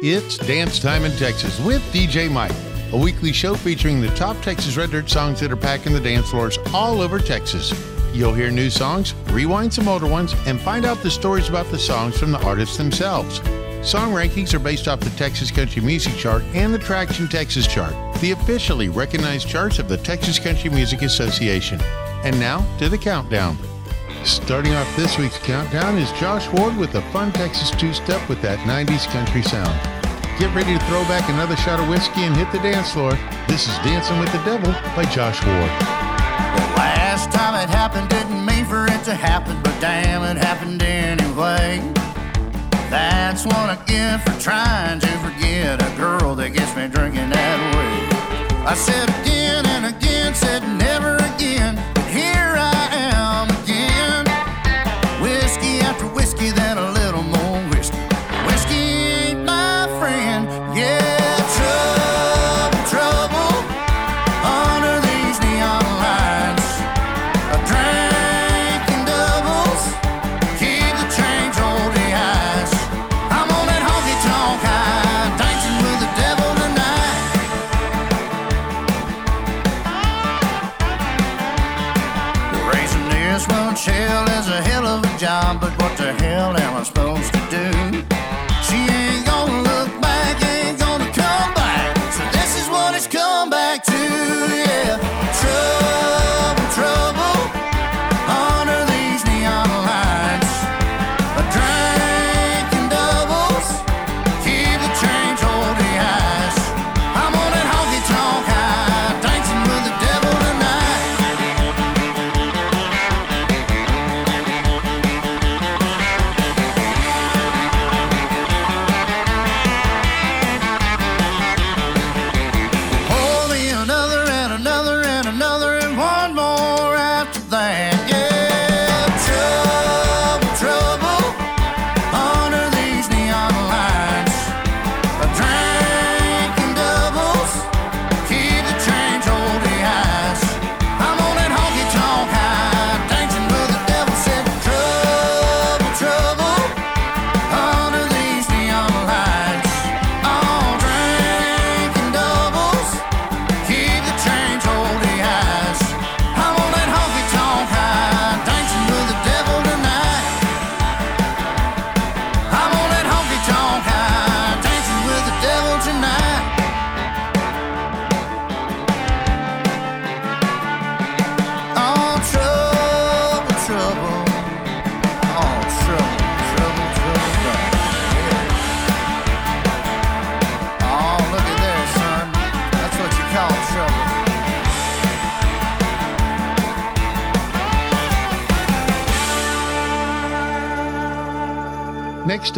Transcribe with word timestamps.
It's 0.00 0.38
Dance 0.38 0.78
Time 0.78 1.04
in 1.04 1.10
Texas 1.16 1.58
with 1.58 1.82
DJ 1.92 2.30
Mike, 2.30 2.54
a 2.92 2.96
weekly 2.96 3.32
show 3.32 3.56
featuring 3.56 4.00
the 4.00 4.14
top 4.14 4.40
Texas 4.42 4.76
Red 4.76 4.92
Dirt 4.92 5.10
songs 5.10 5.40
that 5.40 5.50
are 5.50 5.56
packing 5.56 5.92
the 5.92 5.98
dance 5.98 6.30
floors 6.30 6.56
all 6.72 7.00
over 7.00 7.18
Texas. 7.18 7.72
You'll 8.12 8.32
hear 8.32 8.48
new 8.52 8.70
songs, 8.70 9.12
rewind 9.32 9.74
some 9.74 9.88
older 9.88 10.06
ones, 10.06 10.36
and 10.46 10.60
find 10.60 10.84
out 10.84 11.02
the 11.02 11.10
stories 11.10 11.48
about 11.48 11.68
the 11.72 11.80
songs 11.80 12.16
from 12.16 12.30
the 12.30 12.38
artists 12.46 12.76
themselves. 12.76 13.38
Song 13.82 14.12
rankings 14.12 14.54
are 14.54 14.60
based 14.60 14.86
off 14.86 15.00
the 15.00 15.10
Texas 15.10 15.50
Country 15.50 15.82
Music 15.82 16.14
Chart 16.14 16.44
and 16.54 16.72
the 16.72 16.78
Traction 16.78 17.26
Texas 17.26 17.66
Chart, 17.66 17.92
the 18.20 18.30
officially 18.30 18.88
recognized 18.88 19.48
charts 19.48 19.80
of 19.80 19.88
the 19.88 19.96
Texas 19.96 20.38
Country 20.38 20.70
Music 20.70 21.02
Association. 21.02 21.80
And 22.22 22.38
now 22.38 22.64
to 22.78 22.88
the 22.88 22.98
countdown. 22.98 23.58
Starting 24.24 24.74
off 24.74 24.96
this 24.96 25.16
week's 25.16 25.38
countdown 25.38 25.96
is 25.96 26.10
Josh 26.12 26.48
Ward 26.52 26.76
with 26.76 26.94
a 26.94 27.02
fun 27.12 27.32
Texas 27.32 27.70
two 27.70 27.92
step 27.92 28.28
with 28.28 28.42
that 28.42 28.58
90s 28.60 29.06
country 29.08 29.42
sound. 29.42 29.72
Get 30.38 30.54
ready 30.54 30.76
to 30.76 30.84
throw 30.86 31.02
back 31.04 31.28
another 31.30 31.56
shot 31.56 31.80
of 31.80 31.88
whiskey 31.88 32.22
and 32.22 32.36
hit 32.36 32.50
the 32.52 32.58
dance 32.58 32.92
floor. 32.92 33.12
This 33.48 33.68
is 33.68 33.76
Dancing 33.78 34.18
with 34.18 34.30
the 34.32 34.42
Devil 34.44 34.72
by 34.94 35.04
Josh 35.04 35.44
Ward. 35.44 35.70
The 36.54 36.66
last 36.76 37.30
time 37.32 37.54
it 37.62 37.70
happened 37.70 38.08
didn't 38.08 38.44
mean 38.44 38.64
for 38.66 38.86
it 38.86 39.02
to 39.04 39.14
happen, 39.14 39.60
but 39.62 39.78
damn, 39.80 40.22
it 40.24 40.40
happened 40.40 40.82
anyway. 40.82 41.80
That's 42.90 43.44
what 43.44 43.70
I 43.70 43.78
get 43.86 44.18
for 44.22 44.40
trying 44.40 45.00
to 45.00 45.08
forget 45.18 45.82
a 45.82 45.96
girl 45.96 46.34
that 46.36 46.50
gets 46.50 46.74
me 46.76 46.88
drinking 46.88 47.30
that 47.30 47.58
way. 47.74 48.64
I 48.66 48.74
said 48.74 49.08
again 49.20 49.66
and 49.66 49.86
again, 49.94 50.34
said 50.34 50.62
never 50.78 51.17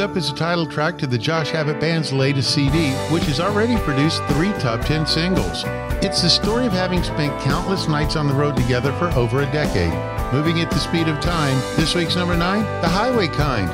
up 0.00 0.16
is 0.16 0.30
the 0.30 0.36
title 0.36 0.64
track 0.64 0.96
to 0.96 1.06
the 1.06 1.18
Josh 1.18 1.52
Abbott 1.52 1.78
Band's 1.78 2.10
latest 2.12 2.54
CD, 2.54 2.90
which 3.12 3.24
has 3.24 3.38
already 3.38 3.76
produced 3.78 4.22
three 4.28 4.50
top 4.54 4.80
10 4.80 5.06
singles. 5.06 5.64
It's 6.02 6.22
the 6.22 6.30
story 6.30 6.64
of 6.64 6.72
having 6.72 7.02
spent 7.02 7.38
countless 7.42 7.86
nights 7.86 8.16
on 8.16 8.26
the 8.26 8.32
road 8.32 8.56
together 8.56 8.92
for 8.94 9.08
over 9.10 9.42
a 9.42 9.52
decade. 9.52 9.92
Moving 10.32 10.60
at 10.60 10.70
the 10.70 10.78
speed 10.78 11.08
of 11.08 11.20
time, 11.20 11.54
this 11.76 11.94
week's 11.94 12.16
number 12.16 12.34
nine, 12.34 12.62
The 12.80 12.88
Highway 12.88 13.28
Kind. 13.28 13.68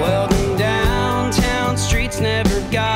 Well, 0.00 0.28
downtown 0.56 1.76
streets 1.76 2.20
never 2.20 2.60
got 2.70 2.91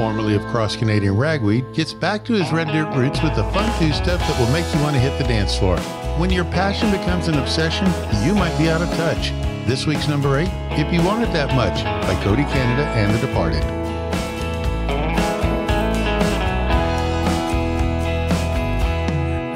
formerly 0.00 0.34
of 0.34 0.40
Cross 0.46 0.76
Canadian 0.76 1.14
Ragweed, 1.14 1.74
gets 1.74 1.92
back 1.92 2.24
to 2.24 2.32
his 2.32 2.50
red 2.52 2.68
dirt 2.68 2.90
roots 2.96 3.22
with 3.22 3.36
the 3.36 3.44
fun 3.52 3.70
two 3.78 3.92
step 3.92 4.18
that 4.18 4.40
will 4.40 4.50
make 4.50 4.64
you 4.74 4.80
want 4.80 4.94
to 4.94 4.98
hit 4.98 5.18
the 5.18 5.24
dance 5.24 5.58
floor. 5.58 5.78
When 6.16 6.30
your 6.30 6.46
passion 6.46 6.90
becomes 6.90 7.28
an 7.28 7.34
obsession, 7.34 7.84
you 8.24 8.34
might 8.34 8.56
be 8.56 8.70
out 8.70 8.80
of 8.80 8.88
touch. 8.96 9.28
This 9.68 9.84
week's 9.84 10.08
number 10.08 10.38
eight, 10.38 10.48
If 10.70 10.90
You 10.90 11.04
Want 11.04 11.22
It 11.22 11.30
That 11.34 11.54
Much, 11.54 11.84
by 11.84 12.14
Cody 12.24 12.44
Canada 12.44 12.88
and 12.96 13.14
The 13.14 13.26
Departed. 13.26 13.62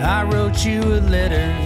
I 0.05 0.25
wrote 0.25 0.63
you 0.63 0.83
a 0.83 1.01
letter. 1.09 1.57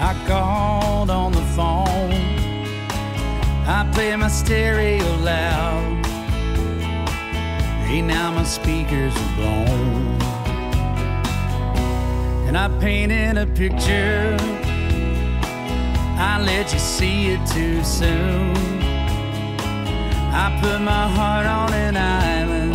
I 0.00 0.24
called 0.26 1.08
on 1.08 1.30
the 1.30 1.46
phone. 1.54 2.10
I 3.68 3.88
play 3.94 4.16
my 4.16 4.26
stereo 4.26 5.04
loud. 5.18 6.05
Hey, 7.86 8.02
now 8.02 8.32
my 8.32 8.42
speakers 8.42 9.14
are 9.16 9.34
blown. 9.36 10.20
And 12.48 12.58
I 12.58 12.68
painted 12.80 13.38
a 13.38 13.46
picture. 13.46 14.36
I 16.18 16.42
let 16.44 16.72
you 16.72 16.80
see 16.80 17.28
it 17.28 17.46
too 17.46 17.84
soon. 17.84 18.56
I 20.34 20.58
put 20.60 20.80
my 20.80 21.06
heart 21.16 21.46
on 21.46 21.72
an 21.74 21.96
island 21.96 22.74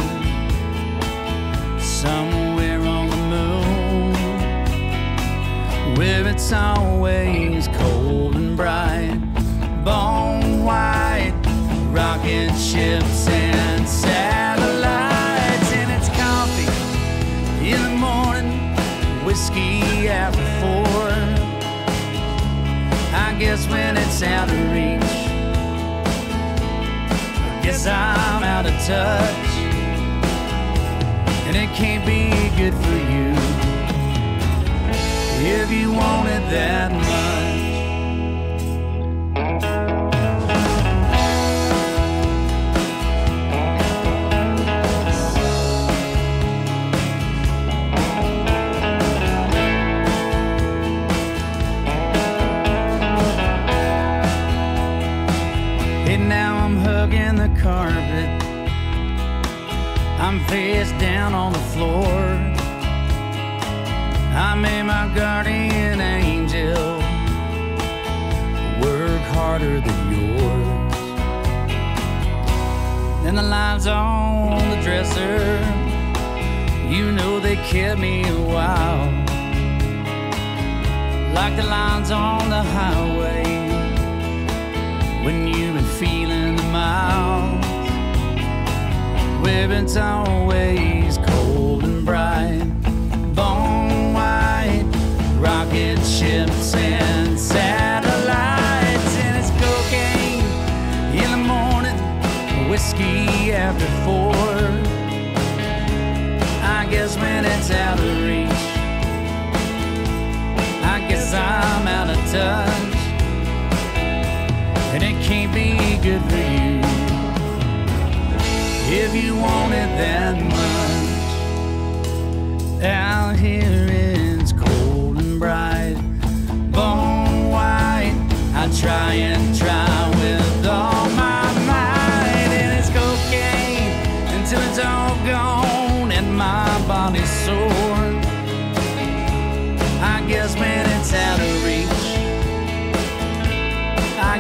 somewhere 1.81 2.79
on 2.79 3.09
the 3.09 3.17
moon 3.33 4.13
where 5.97 6.25
it's 6.25 6.53
always 6.53 7.67
cold 7.67 8.35
and 8.37 8.55
bright 8.55 9.19
bone 9.83 10.63
white 10.63 11.20
rocket 11.91 12.55
ships 12.55 13.27
and 13.27 13.88
satellites 13.88 15.71
and 15.73 15.91
it's 15.91 16.09
coffee 16.17 16.71
in 17.65 17.81
the 17.83 17.89
morning 17.89 18.51
whiskey 19.25 20.07
after 20.07 20.45
four 20.61 21.09
I 23.13 23.35
guess 23.38 23.67
when 23.67 23.97
it's 23.97 24.23
out 24.23 24.49
of 24.49 24.55
reach 24.71 25.03
I 27.47 27.59
guess 27.61 27.85
I'm 27.85 28.43
out 28.43 28.65
of 28.65 28.73
touch 28.85 29.51
and 31.47 31.55
it 31.57 31.69
can't 31.75 32.05
be 32.05 32.29
good 32.57 32.73
for 32.73 32.97
you 33.11 33.31
if 35.43 35.71
you 35.71 35.91
want 35.91 36.29
it 36.29 36.49
that 36.51 36.91
much. 36.91 37.40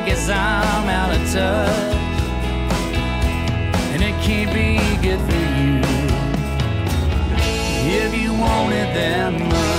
Guess 0.05 0.29
I'm 0.29 0.89
out 0.89 1.15
of 1.15 1.31
touch 1.31 1.95
and 3.93 4.01
it 4.01 4.13
can't 4.23 4.51
be 4.53 4.79
good 5.01 5.19
for 5.19 5.35
you 5.35 5.81
if 7.93 8.15
you 8.15 8.33
want 8.33 8.73
it 8.73 8.93
that 8.95 9.31
much. 9.31 9.71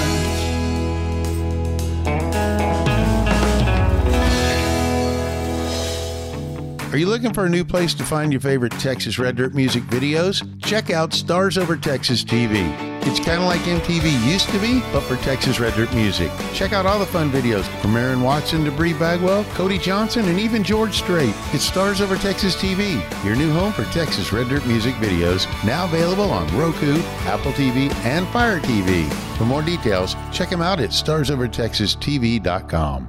Are 6.93 6.99
you 6.99 7.07
looking 7.07 7.33
for 7.33 7.47
a 7.47 7.49
new 7.49 7.65
place 7.65 7.95
to 7.95 8.05
find 8.05 8.33
your 8.33 8.41
favorite 8.41 8.73
Texas 8.73 9.19
Red 9.19 9.37
Dirt 9.37 9.55
music 9.55 9.83
videos? 9.85 10.47
Check 10.63 10.91
out 10.91 11.15
Stars 11.15 11.57
Over 11.57 11.77
Texas 11.77 12.23
TV. 12.23 12.92
It's 13.05 13.19
kind 13.19 13.41
of 13.41 13.49
like 13.49 13.63
MTV 13.63 14.25
used 14.25 14.49
to 14.51 14.59
be, 14.59 14.79
but 14.93 15.01
for 15.01 15.17
Texas 15.17 15.59
Red 15.59 15.75
Dirt 15.75 15.93
music. 15.93 16.31
Check 16.53 16.73
out 16.73 16.87
all 16.87 17.01
the 17.01 17.07
fun 17.07 17.29
videos 17.31 17.65
from 17.81 17.97
Aaron 17.97 18.23
Watson 18.23 18.65
to 18.65 18.71
Bree 18.71 18.93
Bagwell, 18.93 19.43
Cody 19.55 19.79
Johnson, 19.79 20.27
and 20.27 20.39
even 20.39 20.63
George 20.63 20.95
Strait. 20.95 21.35
It's 21.53 21.65
Stars 21.65 22.01
Over 22.01 22.15
Texas 22.17 22.55
TV, 22.55 23.03
your 23.25 23.35
new 23.35 23.53
home 23.53 23.73
for 23.73 23.83
Texas 23.87 24.33
Red 24.33 24.49
Dirt 24.49 24.65
music 24.67 24.95
videos, 24.95 25.49
now 25.65 25.85
available 25.85 26.31
on 26.31 26.47
Roku, 26.57 27.01
Apple 27.27 27.51
TV, 27.53 27.93
and 28.05 28.29
Fire 28.29 28.61
TV. 28.61 29.13
For 29.37 29.45
more 29.45 29.63
details, 29.63 30.15
check 30.33 30.51
them 30.51 30.63
out 30.63 30.79
at 30.79 30.91
starsovertexastv.com. 30.91 33.09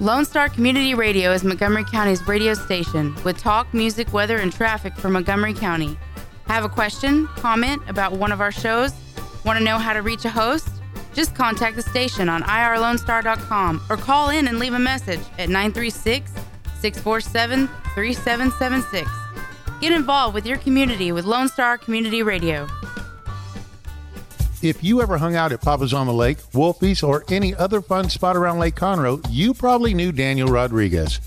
Lone 0.00 0.24
Star 0.24 0.48
Community 0.48 0.94
Radio 0.94 1.30
is 1.30 1.44
Montgomery 1.44 1.84
County's 1.84 2.26
radio 2.26 2.54
station 2.54 3.14
with 3.22 3.36
talk, 3.36 3.74
music, 3.74 4.14
weather, 4.14 4.38
and 4.38 4.50
traffic 4.50 4.96
for 4.96 5.10
Montgomery 5.10 5.52
County. 5.52 5.98
Have 6.50 6.64
a 6.64 6.68
question, 6.68 7.28
comment 7.36 7.80
about 7.86 8.10
one 8.10 8.32
of 8.32 8.40
our 8.40 8.50
shows? 8.50 8.92
Want 9.44 9.56
to 9.56 9.64
know 9.64 9.78
how 9.78 9.92
to 9.92 10.02
reach 10.02 10.24
a 10.24 10.28
host? 10.28 10.68
Just 11.14 11.32
contact 11.36 11.76
the 11.76 11.82
station 11.82 12.28
on 12.28 12.42
irlonestar.com 12.42 13.80
or 13.88 13.96
call 13.96 14.30
in 14.30 14.48
and 14.48 14.58
leave 14.58 14.74
a 14.74 14.78
message 14.80 15.20
at 15.38 15.48
936 15.48 16.28
647 16.80 17.68
3776. 17.94 19.08
Get 19.80 19.92
involved 19.92 20.34
with 20.34 20.44
your 20.44 20.58
community 20.58 21.12
with 21.12 21.24
Lone 21.24 21.46
Star 21.46 21.78
Community 21.78 22.24
Radio. 22.24 22.66
If 24.60 24.82
you 24.82 25.00
ever 25.02 25.18
hung 25.18 25.36
out 25.36 25.52
at 25.52 25.62
Papa's 25.62 25.94
on 25.94 26.08
the 26.08 26.12
Lake, 26.12 26.38
Wolfie's, 26.52 27.04
or 27.04 27.24
any 27.30 27.54
other 27.54 27.80
fun 27.80 28.10
spot 28.10 28.36
around 28.36 28.58
Lake 28.58 28.74
Conroe, 28.74 29.24
you 29.30 29.54
probably 29.54 29.94
knew 29.94 30.10
Daniel 30.10 30.48
Rodriguez. 30.48 31.20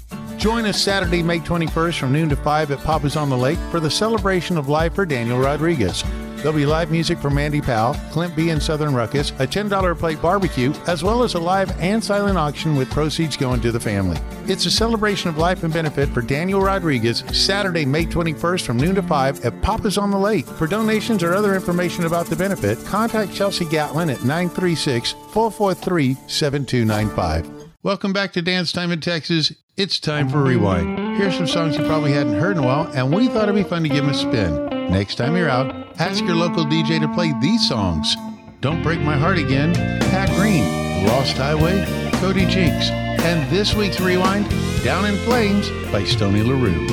Join 0.44 0.66
us 0.66 0.82
Saturday, 0.82 1.24
May 1.24 1.40
21st 1.40 1.98
from 1.98 2.12
noon 2.12 2.28
to 2.28 2.36
5 2.36 2.72
at 2.72 2.84
Papa's 2.84 3.16
on 3.16 3.30
the 3.30 3.38
Lake 3.38 3.58
for 3.72 3.80
the 3.80 3.90
celebration 3.90 4.58
of 4.58 4.68
life 4.68 4.94
for 4.94 5.06
Daniel 5.06 5.40
Rodriguez. 5.40 6.04
There'll 6.36 6.52
be 6.52 6.66
live 6.66 6.92
music 6.92 7.18
from 7.20 7.36
Mandy 7.36 7.62
Powell, 7.62 7.94
Clint 8.12 8.36
B. 8.36 8.50
and 8.50 8.62
Southern 8.62 8.94
Ruckus, 8.94 9.30
a 9.40 9.48
$10 9.48 9.98
plate 9.98 10.22
barbecue, 10.22 10.74
as 10.86 11.02
well 11.02 11.24
as 11.24 11.36
a 11.36 11.40
live 11.40 11.72
and 11.80 12.04
silent 12.04 12.38
auction 12.38 12.76
with 12.76 12.92
proceeds 12.92 13.38
going 13.38 13.62
to 13.62 13.72
the 13.72 13.80
family. 13.80 14.18
It's 14.46 14.66
a 14.66 14.72
celebration 14.72 15.30
of 15.30 15.38
life 15.38 15.64
and 15.64 15.74
benefit 15.74 16.10
for 16.10 16.22
Daniel 16.22 16.60
Rodriguez, 16.60 17.24
Saturday, 17.32 17.86
May 17.86 18.06
21st 18.06 18.66
from 18.66 18.76
noon 18.76 18.96
to 18.96 19.02
5 19.02 19.46
at 19.46 19.62
Papa's 19.62 19.98
on 19.98 20.12
the 20.12 20.20
Lake. 20.20 20.46
For 20.46 20.68
donations 20.68 21.24
or 21.24 21.34
other 21.34 21.56
information 21.56 22.04
about 22.04 22.26
the 22.26 22.36
benefit, 22.36 22.84
contact 22.84 23.34
Chelsea 23.34 23.64
Gatlin 23.64 24.10
at 24.10 24.26
936 24.26 25.14
443 25.32 26.18
7295. 26.28 27.63
Welcome 27.84 28.14
back 28.14 28.32
to 28.32 28.42
Dance 28.42 28.72
Time 28.72 28.94
in 28.94 29.02
Texas. 29.02 29.52
It's 29.76 30.00
time 30.00 30.30
for 30.30 30.42
Rewind. 30.42 31.18
Here's 31.18 31.36
some 31.36 31.48
songs 31.48 31.78
you 31.78 31.84
probably 31.84 32.14
hadn't 32.14 32.40
heard 32.40 32.56
in 32.56 32.64
a 32.64 32.66
while, 32.66 32.90
and 32.94 33.14
we 33.14 33.28
thought 33.28 33.50
it'd 33.50 33.56
be 33.56 33.64
fun 33.64 33.84
to 33.84 33.90
give 33.90 34.06
them 34.06 34.14
a 34.14 34.14
spin. 34.14 34.90
Next 34.90 35.16
time 35.16 35.36
you're 35.36 35.50
out, 35.50 35.76
ask 36.00 36.24
your 36.24 36.38
local 36.38 36.64
DJ 36.64 37.02
to 37.02 37.14
play 37.14 37.34
these 37.42 37.68
songs 37.68 38.16
Don't 38.62 38.82
Break 38.84 39.02
My 39.02 39.18
Heart 39.18 39.38
Again, 39.38 39.74
Pat 39.76 40.30
Green, 40.30 40.64
Lost 41.06 41.36
Highway, 41.36 41.84
Cody 42.22 42.46
Jinks, 42.46 42.90
and 42.90 43.52
this 43.52 43.74
week's 43.76 44.00
Rewind, 44.00 44.50
Down 44.86 45.04
in 45.04 45.18
Flames 45.26 45.70
by 45.92 46.06
Stony 46.06 46.42
LaRue. 46.42 46.88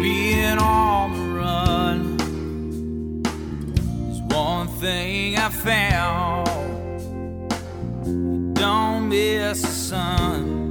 Being 0.00 0.58
on 0.58 1.12
the 1.12 1.40
run 1.40 2.16
is 4.12 4.20
one 4.32 4.68
thing 4.68 5.38
I 5.38 5.48
found. 5.48 6.25
Miss 9.08 9.62
the 9.62 9.68
sun 9.68 10.68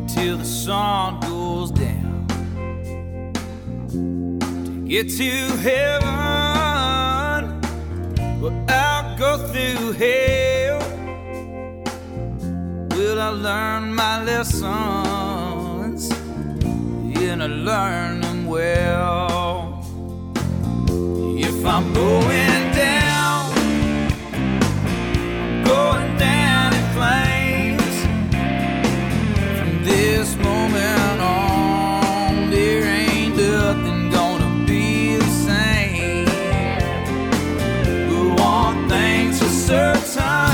until 0.00 0.38
the 0.38 0.44
sun 0.44 1.20
goes 1.20 1.70
down. 1.70 2.26
To 3.90 4.84
get 4.88 5.08
to 5.10 5.30
heaven, 5.66 6.08
well, 8.40 8.64
I'll 8.68 9.18
go 9.18 9.38
through 9.48 9.92
hell. 9.92 10.80
Will 12.96 13.20
I 13.20 13.28
learn 13.28 13.94
my 13.94 14.22
lessons? 14.24 15.00
and 17.30 17.42
I 17.42 17.46
learn 17.46 18.20
them 18.20 18.46
well. 18.46 19.86
If 21.38 21.64
I'm 21.64 21.92
going 21.94 22.49
certain, 40.20 40.49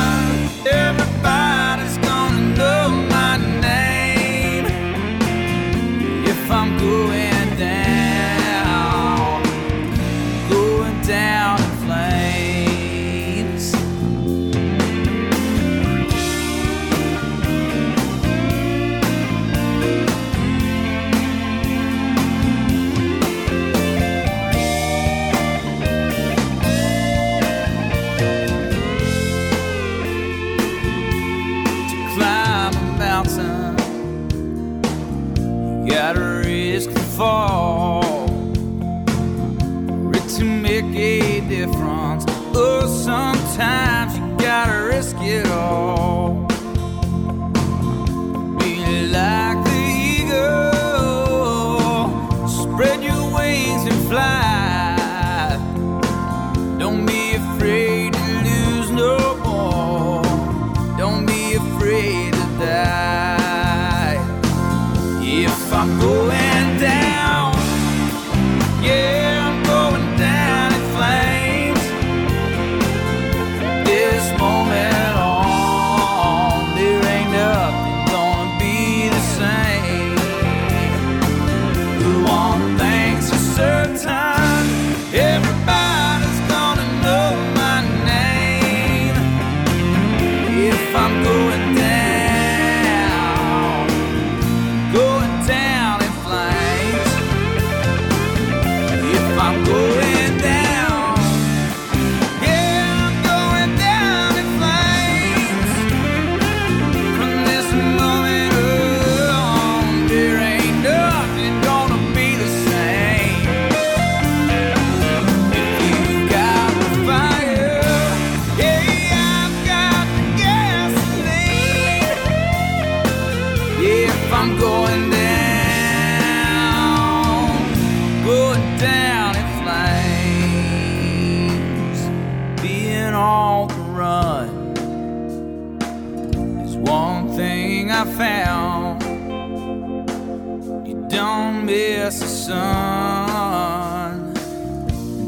don't 142.10 142.20
the 142.20 142.26
sun 142.28 142.62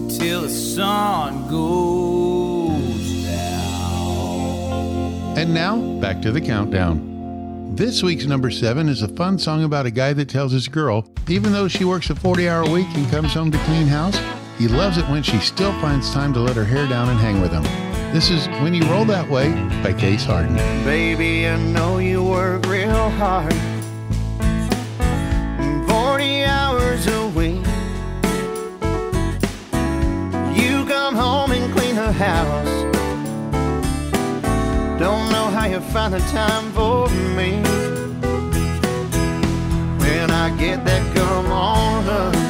until 0.04 0.42
the 0.42 0.48
sun 0.48 1.48
goes 1.48 3.24
down. 3.24 4.18
And 5.36 5.52
now, 5.52 5.76
back 6.00 6.22
to 6.22 6.30
the 6.30 6.40
countdown. 6.40 7.74
This 7.74 8.04
week's 8.04 8.26
number 8.26 8.52
seven 8.52 8.88
is 8.88 9.02
a 9.02 9.08
fun 9.08 9.40
song 9.40 9.64
about 9.64 9.86
a 9.86 9.90
guy 9.90 10.12
that 10.12 10.28
tells 10.28 10.52
his 10.52 10.68
girl, 10.68 11.04
even 11.28 11.50
though 11.52 11.66
she 11.66 11.84
works 11.84 12.10
a 12.10 12.14
40 12.14 12.48
hour 12.48 12.64
week 12.70 12.86
and 12.94 13.10
comes 13.10 13.34
home 13.34 13.50
to 13.50 13.58
clean 13.64 13.88
house, 13.88 14.16
he 14.56 14.68
loves 14.68 14.98
it 14.98 15.08
when 15.08 15.24
she 15.24 15.38
still 15.38 15.72
finds 15.80 16.12
time 16.12 16.32
to 16.34 16.38
let 16.40 16.54
her 16.54 16.64
hair 16.64 16.86
down 16.86 17.08
and 17.08 17.18
hang 17.18 17.40
with 17.40 17.50
him. 17.50 17.64
This 18.12 18.30
is 18.30 18.46
When 18.62 18.72
You 18.72 18.84
Roll 18.84 19.04
That 19.04 19.28
Way 19.28 19.50
by 19.82 19.92
Case 19.92 20.24
Hardin. 20.24 20.54
Baby, 20.84 21.48
I 21.48 21.56
know 21.56 21.98
you 21.98 22.22
work 22.22 22.66
real 22.66 23.10
hard. 23.10 23.77
House. 32.18 32.82
Don't 34.98 35.30
know 35.30 35.46
how 35.54 35.66
you 35.66 35.80
find 35.80 36.12
the 36.12 36.18
time 36.18 36.72
for 36.72 37.08
me. 37.36 37.62
When 40.02 40.30
I 40.30 40.52
get 40.58 40.84
that 40.84 41.14
come 41.14 41.46
on 41.52 42.08
up, 42.08 42.47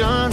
gun. 0.00 0.29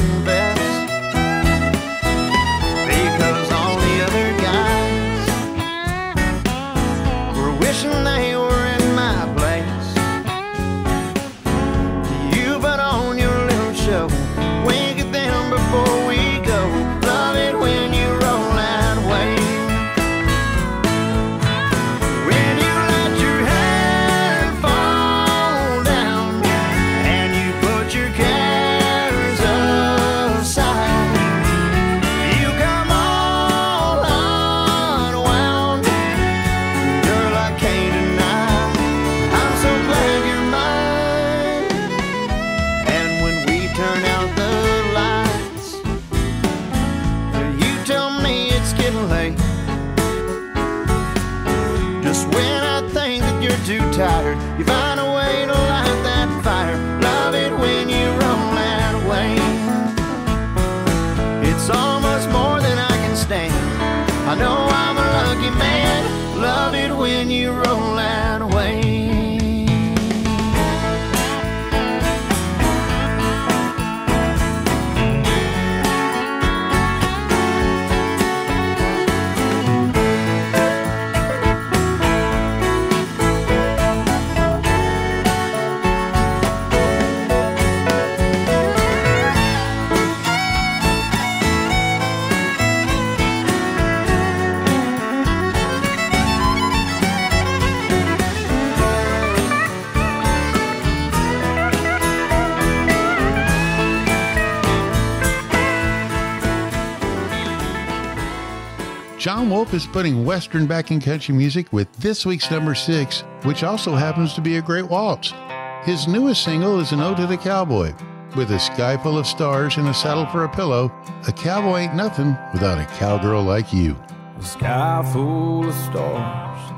Is 109.77 109.85
putting 109.85 110.25
Western 110.25 110.65
back 110.65 110.89
in 110.89 110.99
country 110.99 111.35
music 111.35 111.71
with 111.71 111.91
this 111.97 112.25
week's 112.25 112.49
number 112.49 112.73
six, 112.73 113.23
which 113.43 113.63
also 113.63 113.93
happens 113.93 114.33
to 114.33 114.41
be 114.41 114.57
a 114.57 114.61
great 114.61 114.89
waltz. 114.89 115.35
His 115.83 116.07
newest 116.07 116.43
single 116.43 116.79
is 116.79 116.93
an 116.93 116.99
ode 116.99 117.17
to 117.17 117.27
the 117.27 117.37
cowboy. 117.37 117.93
With 118.35 118.49
a 118.49 118.57
sky 118.57 118.97
full 118.97 119.19
of 119.19 119.27
stars 119.27 119.77
and 119.77 119.87
a 119.87 119.93
saddle 119.93 120.25
for 120.25 120.45
a 120.45 120.49
pillow, 120.49 120.91
a 121.27 121.31
cowboy 121.31 121.81
ain't 121.81 121.93
nothing 121.93 122.35
without 122.53 122.79
a 122.79 122.85
cowgirl 122.97 123.43
like 123.43 123.71
you. 123.71 123.95
A 124.39 124.43
sky 124.43 125.07
full 125.13 125.69
of 125.69 125.75
stars, 125.75 126.73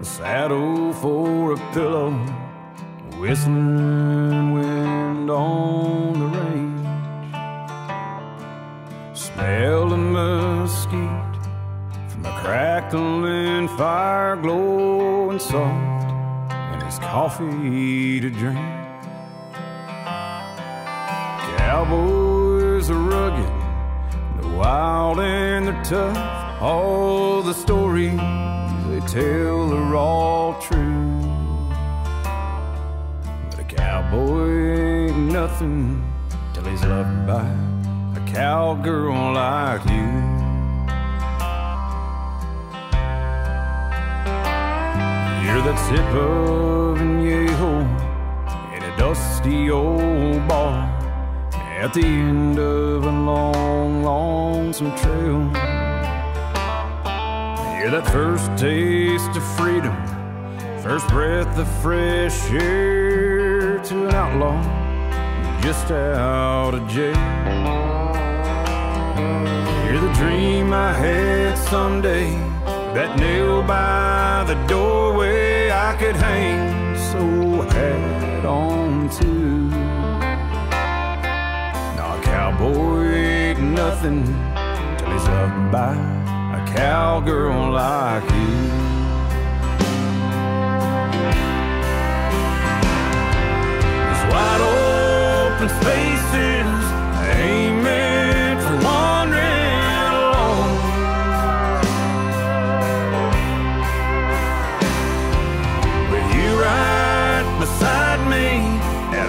a 0.00 0.04
saddle 0.04 0.92
for 0.94 1.52
a 1.52 1.72
pillow, 1.72 2.10
whistling 3.16 4.54
wind 4.54 5.30
on 5.30 6.18
the 6.18 6.26
range. 6.26 6.88
Smell 9.16 9.88
the 9.88 9.96
mesquite 9.96 11.33
a 12.24 12.40
crackling 12.42 13.68
fire 13.76 14.36
glowing 14.36 15.38
soft, 15.38 16.10
and 16.50 16.82
his 16.82 16.98
coffee 16.98 18.20
to 18.20 18.30
drink. 18.30 18.58
Cowboys 21.58 22.90
are 22.90 22.94
rugged, 22.94 23.52
they're 24.40 24.56
wild 24.56 25.20
and 25.20 25.66
they're 25.66 25.84
tough. 25.84 26.62
All 26.62 27.42
the 27.42 27.52
stories 27.52 28.16
they 28.88 29.00
tell 29.06 29.72
are 29.74 29.96
all 29.96 30.54
true. 30.60 31.20
But 33.50 33.58
a 33.58 33.64
cowboy 33.64 35.08
ain't 35.08 35.32
nothing 35.32 36.02
till 36.54 36.64
he's 36.64 36.84
loved 36.84 37.26
by 37.26 37.46
a 38.16 38.32
cowgirl 38.32 39.34
like 39.34 39.84
you. 39.90 40.33
Hear 45.44 45.60
that 45.60 45.78
sip 45.88 46.10
of 46.14 46.96
añejo 46.96 47.72
in 48.74 48.82
a 48.82 48.96
dusty 48.96 49.70
old 49.70 50.48
bar 50.48 50.88
at 51.78 51.92
the 51.92 52.02
end 52.02 52.58
of 52.58 53.04
a 53.04 53.10
long, 53.10 54.02
lonesome 54.02 54.96
trail. 54.96 55.40
Hear 57.76 57.90
that 57.90 58.08
first 58.10 58.56
taste 58.56 59.36
of 59.36 59.44
freedom, 59.58 59.94
first 60.82 61.06
breath 61.08 61.58
of 61.58 61.68
fresh 61.82 62.50
air 62.50 63.80
to 63.80 64.08
an 64.08 64.14
outlaw 64.14 64.62
just 65.60 65.90
out 65.90 66.72
of 66.72 66.88
jail. 66.88 67.14
Hear 69.84 70.00
the 70.00 70.12
dream 70.14 70.72
I 70.72 70.94
had 70.94 71.58
someday, 71.58 72.32
that 72.94 73.18
nail 73.18 73.60
by 73.64 74.44
the 74.46 74.54
doorway 74.68 75.68
I 75.68 75.96
could 75.96 76.14
hang 76.14 76.96
so 77.10 77.62
hat 77.72 78.44
on 78.46 79.10
to. 79.18 79.32
Now 81.96 82.16
a 82.16 82.22
cowboy 82.22 83.06
ain't 83.06 83.58
nothing 83.58 84.22
till 84.96 85.10
he's 85.10 85.26
loved 85.26 85.72
by 85.72 85.94
a 86.58 86.64
cowgirl 86.76 87.72
like 87.72 88.22
you. 88.22 88.54
These 94.06 94.24
wide 94.30 94.62
open 94.62 95.68
spaces 95.80 96.82
ain't 97.42 97.82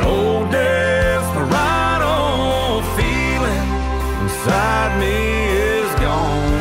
old 0.06 0.52
desperado 0.52 2.13
feeling 2.96 3.68
inside 4.22 4.91
me 5.00 5.18
is 5.50 5.91
gone. 6.00 6.52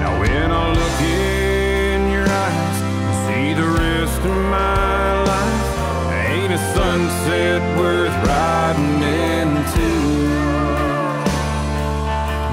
Now 0.00 0.12
when 0.20 0.48
I 0.50 0.64
look 0.80 1.00
in 1.00 2.10
your 2.10 2.26
eyes 2.26 2.78
and 3.04 3.14
see 3.26 3.48
the 3.60 3.68
rest 3.68 4.20
of 4.20 4.36
my 4.56 5.22
life, 5.32 5.68
ain't 6.28 6.52
a 6.52 6.58
sunset 6.74 7.60
worth 7.78 8.16
riding 8.26 9.02
into. 9.38 9.90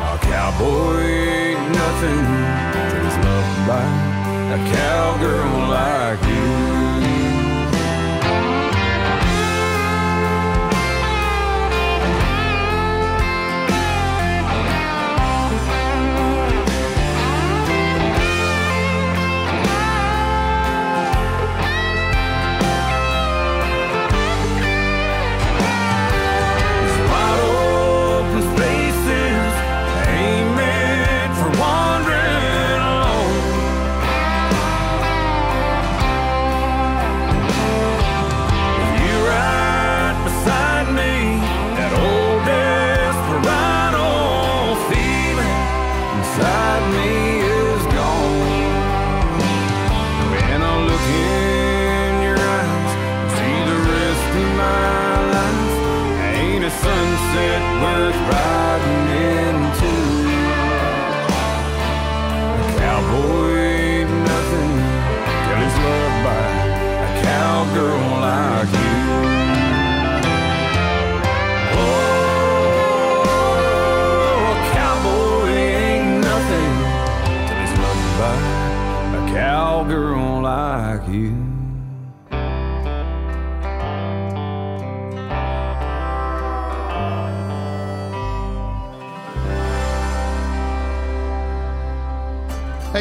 Now 0.02 0.15
cowboy 0.30 1.00
ain't 1.00 1.63
nothing 1.82 2.26
he's 3.04 3.17
loved 3.26 3.60
by 3.67 3.86
a 4.56 4.60
cowgirl 4.76 5.61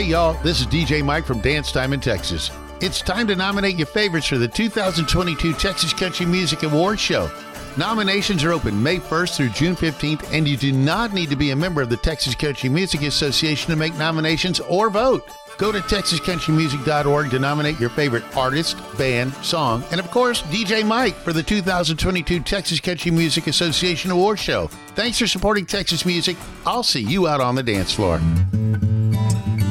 Hey, 0.00 0.06
y'all, 0.06 0.32
this 0.42 0.62
is 0.62 0.66
DJ 0.66 1.04
Mike 1.04 1.26
from 1.26 1.40
Dance 1.40 1.72
Time 1.72 1.92
in 1.92 2.00
Texas. 2.00 2.50
It's 2.80 3.02
time 3.02 3.26
to 3.26 3.36
nominate 3.36 3.76
your 3.76 3.86
favorites 3.86 4.28
for 4.28 4.38
the 4.38 4.48
2022 4.48 5.52
Texas 5.52 5.92
Country 5.92 6.24
Music 6.24 6.62
Awards 6.62 7.02
Show. 7.02 7.30
Nominations 7.76 8.42
are 8.42 8.52
open 8.52 8.82
May 8.82 8.96
1st 8.96 9.36
through 9.36 9.50
June 9.50 9.76
15th, 9.76 10.32
and 10.32 10.48
you 10.48 10.56
do 10.56 10.72
not 10.72 11.12
need 11.12 11.28
to 11.28 11.36
be 11.36 11.50
a 11.50 11.56
member 11.56 11.82
of 11.82 11.90
the 11.90 11.98
Texas 11.98 12.34
Country 12.34 12.70
Music 12.70 13.02
Association 13.02 13.70
to 13.70 13.76
make 13.76 13.94
nominations 13.96 14.58
or 14.58 14.88
vote. 14.88 15.22
Go 15.58 15.70
to 15.70 15.80
texascountrymusic.org 15.80 17.30
to 17.30 17.38
nominate 17.38 17.78
your 17.78 17.90
favorite 17.90 18.24
artist, 18.34 18.78
band, 18.96 19.34
song, 19.44 19.84
and 19.90 20.00
of 20.00 20.10
course, 20.10 20.40
DJ 20.44 20.82
Mike 20.82 21.14
for 21.16 21.34
the 21.34 21.42
2022 21.42 22.40
Texas 22.40 22.80
Country 22.80 23.10
Music 23.10 23.48
Association 23.48 24.10
Awards 24.10 24.40
Show. 24.40 24.68
Thanks 24.94 25.18
for 25.18 25.26
supporting 25.26 25.66
Texas 25.66 26.06
music. 26.06 26.38
I'll 26.64 26.82
see 26.82 27.02
you 27.02 27.28
out 27.28 27.42
on 27.42 27.54
the 27.54 27.62
dance 27.62 27.92
floor. 27.92 28.18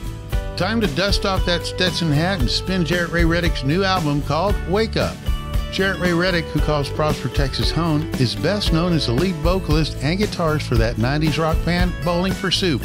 Time 0.57 0.81
to 0.81 0.87
dust 0.95 1.25
off 1.25 1.45
that 1.45 1.65
Stetson 1.65 2.11
hat 2.11 2.39
and 2.39 2.49
spin 2.49 2.83
Jaret 2.83 3.11
Ray 3.11 3.25
Reddick's 3.25 3.63
new 3.63 3.83
album 3.83 4.21
called 4.23 4.55
Wake 4.69 4.97
Up. 4.97 5.15
Jaret 5.71 5.99
Ray 5.99 6.13
Reddick, 6.13 6.45
who 6.45 6.59
calls 6.59 6.89
Prosper, 6.89 7.29
Texas 7.29 7.71
home, 7.71 8.07
is 8.15 8.35
best 8.35 8.73
known 8.73 8.91
as 8.93 9.07
the 9.07 9.13
lead 9.13 9.35
vocalist 9.35 9.97
and 10.03 10.19
guitarist 10.19 10.63
for 10.63 10.75
that 10.75 10.97
90s 10.97 11.41
rock 11.41 11.57
band 11.65 11.93
Bowling 12.03 12.33
for 12.33 12.51
Soup. 12.51 12.83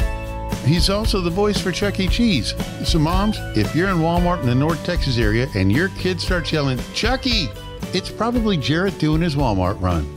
He's 0.63 0.89
also 0.89 1.19
the 1.19 1.29
voice 1.29 1.59
for 1.61 1.71
Chuck 1.71 1.99
E. 1.99 2.07
Cheese. 2.07 2.53
So, 2.85 2.97
moms, 2.97 3.37
if 3.57 3.75
you're 3.75 3.89
in 3.89 3.97
Walmart 3.97 4.39
in 4.39 4.47
the 4.47 4.55
North 4.55 4.83
Texas 4.85 5.17
area 5.17 5.47
and 5.53 5.71
your 5.71 5.89
kid 5.89 6.19
starts 6.21 6.51
yelling, 6.51 6.79
Chucky, 6.93 7.49
it's 7.93 8.09
probably 8.09 8.57
Jaret 8.57 8.97
doing 8.97 9.21
his 9.21 9.35
Walmart 9.35 9.79
run. 9.81 10.07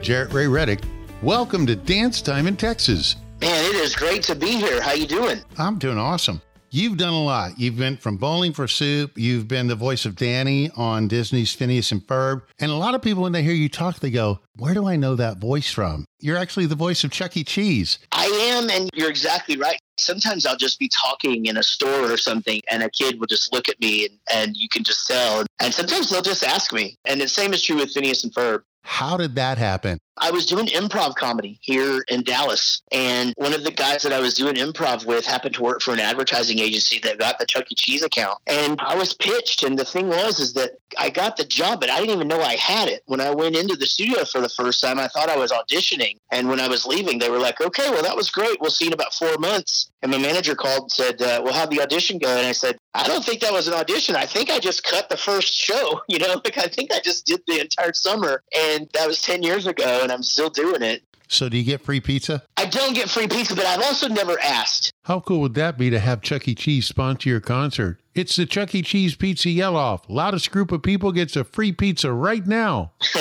Jaret 0.00 0.32
Ray 0.32 0.46
Reddick, 0.46 0.80
welcome 1.22 1.66
to 1.66 1.74
Dance 1.76 2.22
Time 2.22 2.46
in 2.46 2.56
Texas. 2.56 3.16
Man, 3.40 3.64
it 3.64 3.74
is 3.74 3.96
great 3.96 4.22
to 4.24 4.36
be 4.36 4.52
here. 4.52 4.80
How 4.80 4.92
you 4.92 5.06
doing? 5.06 5.42
I'm 5.58 5.78
doing 5.78 5.98
awesome. 5.98 6.40
You've 6.74 6.96
done 6.96 7.12
a 7.12 7.22
lot. 7.22 7.58
You've 7.58 7.76
been 7.76 7.98
from 7.98 8.16
Bowling 8.16 8.54
for 8.54 8.66
Soup. 8.66 9.12
You've 9.14 9.46
been 9.46 9.66
the 9.66 9.74
voice 9.74 10.06
of 10.06 10.16
Danny 10.16 10.70
on 10.74 11.06
Disney's 11.06 11.52
Phineas 11.52 11.92
and 11.92 12.00
Ferb. 12.00 12.44
And 12.58 12.70
a 12.70 12.76
lot 12.76 12.94
of 12.94 13.02
people, 13.02 13.22
when 13.22 13.32
they 13.32 13.42
hear 13.42 13.52
you 13.52 13.68
talk, 13.68 14.00
they 14.00 14.10
go, 14.10 14.38
Where 14.56 14.72
do 14.72 14.86
I 14.86 14.96
know 14.96 15.14
that 15.14 15.36
voice 15.36 15.70
from? 15.70 16.06
You're 16.18 16.38
actually 16.38 16.64
the 16.64 16.74
voice 16.74 17.04
of 17.04 17.10
Chuck 17.10 17.36
E. 17.36 17.44
Cheese. 17.44 17.98
I 18.10 18.24
am, 18.24 18.70
and 18.70 18.88
you're 18.94 19.10
exactly 19.10 19.58
right. 19.58 19.78
Sometimes 19.98 20.46
I'll 20.46 20.56
just 20.56 20.78
be 20.78 20.88
talking 20.88 21.44
in 21.44 21.58
a 21.58 21.62
store 21.62 22.10
or 22.10 22.16
something, 22.16 22.62
and 22.70 22.82
a 22.82 22.88
kid 22.88 23.20
will 23.20 23.26
just 23.26 23.52
look 23.52 23.68
at 23.68 23.78
me, 23.78 24.06
and, 24.06 24.18
and 24.32 24.56
you 24.56 24.70
can 24.70 24.82
just 24.82 25.06
tell. 25.06 25.44
And 25.60 25.74
sometimes 25.74 26.08
they'll 26.08 26.22
just 26.22 26.42
ask 26.42 26.72
me. 26.72 26.96
And 27.04 27.20
the 27.20 27.28
same 27.28 27.52
is 27.52 27.62
true 27.62 27.76
with 27.76 27.92
Phineas 27.92 28.24
and 28.24 28.32
Ferb. 28.32 28.62
How 28.84 29.18
did 29.18 29.34
that 29.34 29.58
happen? 29.58 29.98
I 30.18 30.30
was 30.30 30.46
doing 30.46 30.66
improv 30.66 31.14
comedy 31.14 31.58
here 31.62 32.04
in 32.08 32.22
Dallas, 32.22 32.82
and 32.92 33.32
one 33.36 33.54
of 33.54 33.64
the 33.64 33.70
guys 33.70 34.02
that 34.02 34.12
I 34.12 34.20
was 34.20 34.34
doing 34.34 34.56
improv 34.56 35.06
with 35.06 35.24
happened 35.24 35.54
to 35.54 35.62
work 35.62 35.80
for 35.80 35.92
an 35.92 36.00
advertising 36.00 36.58
agency 36.58 36.98
that 37.00 37.18
got 37.18 37.38
the 37.38 37.46
Chuck 37.46 37.64
E. 37.70 37.74
Cheese 37.74 38.02
account. 38.02 38.38
And 38.46 38.78
I 38.80 38.94
was 38.94 39.14
pitched, 39.14 39.62
and 39.62 39.78
the 39.78 39.84
thing 39.84 40.08
was 40.08 40.38
is 40.38 40.52
that 40.54 40.72
I 40.98 41.10
got 41.10 41.36
the 41.36 41.44
job, 41.44 41.80
but 41.80 41.90
I 41.90 41.98
didn't 41.98 42.14
even 42.14 42.28
know 42.28 42.40
I 42.40 42.56
had 42.56 42.88
it. 42.88 43.02
When 43.06 43.20
I 43.20 43.30
went 43.30 43.56
into 43.56 43.76
the 43.76 43.86
studio 43.86 44.24
for 44.24 44.40
the 44.40 44.48
first 44.48 44.82
time, 44.82 44.98
I 44.98 45.08
thought 45.08 45.30
I 45.30 45.36
was 45.36 45.52
auditioning, 45.52 46.16
and 46.30 46.48
when 46.48 46.60
I 46.60 46.68
was 46.68 46.86
leaving, 46.86 47.18
they 47.18 47.30
were 47.30 47.38
like, 47.38 47.60
"Okay, 47.60 47.90
well 47.90 48.02
that 48.02 48.16
was 48.16 48.30
great. 48.30 48.60
We'll 48.60 48.70
see 48.70 48.86
in 48.86 48.92
about 48.92 49.14
four 49.14 49.36
months." 49.38 49.90
And 50.02 50.10
my 50.10 50.18
manager 50.18 50.54
called 50.54 50.82
and 50.82 50.92
said, 50.92 51.22
uh, 51.22 51.40
"Well, 51.42 51.54
how'd 51.54 51.70
the 51.70 51.80
audition 51.80 52.18
go?" 52.18 52.28
And 52.28 52.46
I 52.46 52.52
said, 52.52 52.76
"I 52.94 53.06
don't 53.06 53.24
think 53.24 53.40
that 53.40 53.52
was 53.52 53.68
an 53.68 53.74
audition. 53.74 54.16
I 54.16 54.26
think 54.26 54.50
I 54.50 54.58
just 54.58 54.84
cut 54.84 55.08
the 55.08 55.16
first 55.16 55.54
show. 55.54 56.00
You 56.12 56.18
know, 56.18 56.42
like 56.44 56.58
I 56.58 56.66
think 56.66 56.92
I 56.92 57.00
just 57.00 57.24
did 57.24 57.40
the 57.46 57.60
entire 57.60 57.94
summer, 57.94 58.42
and 58.54 58.86
that 58.92 59.08
was 59.08 59.22
ten 59.22 59.42
years 59.42 59.66
ago, 59.66 60.01
and 60.02 60.12
I'm 60.12 60.22
still 60.22 60.50
doing 60.50 60.82
it." 60.82 61.02
So, 61.28 61.48
do 61.48 61.56
you 61.56 61.64
get 61.64 61.80
free 61.80 62.00
pizza? 62.00 62.42
I 62.58 62.66
don't 62.66 62.94
get 62.94 63.08
free 63.08 63.26
pizza, 63.26 63.56
but 63.56 63.64
I've 63.64 63.80
also 63.80 64.06
never 64.06 64.38
asked. 64.40 64.92
How 65.04 65.20
cool 65.20 65.40
would 65.40 65.54
that 65.54 65.78
be 65.78 65.88
to 65.88 65.98
have 65.98 66.20
Chuck 66.20 66.46
E. 66.46 66.54
Cheese 66.54 66.86
sponsor 66.86 67.30
your 67.30 67.40
concert? 67.40 67.98
It's 68.14 68.36
the 68.36 68.44
Chuck 68.44 68.74
E. 68.74 68.82
Cheese 68.82 69.14
Pizza 69.14 69.48
Yell 69.48 69.74
Off. 69.74 70.04
Loudest 70.10 70.50
group 70.50 70.70
of 70.70 70.82
people 70.82 71.10
gets 71.10 71.34
a 71.34 71.44
free 71.44 71.72
pizza 71.72 72.12
right 72.12 72.46
now. 72.46 72.92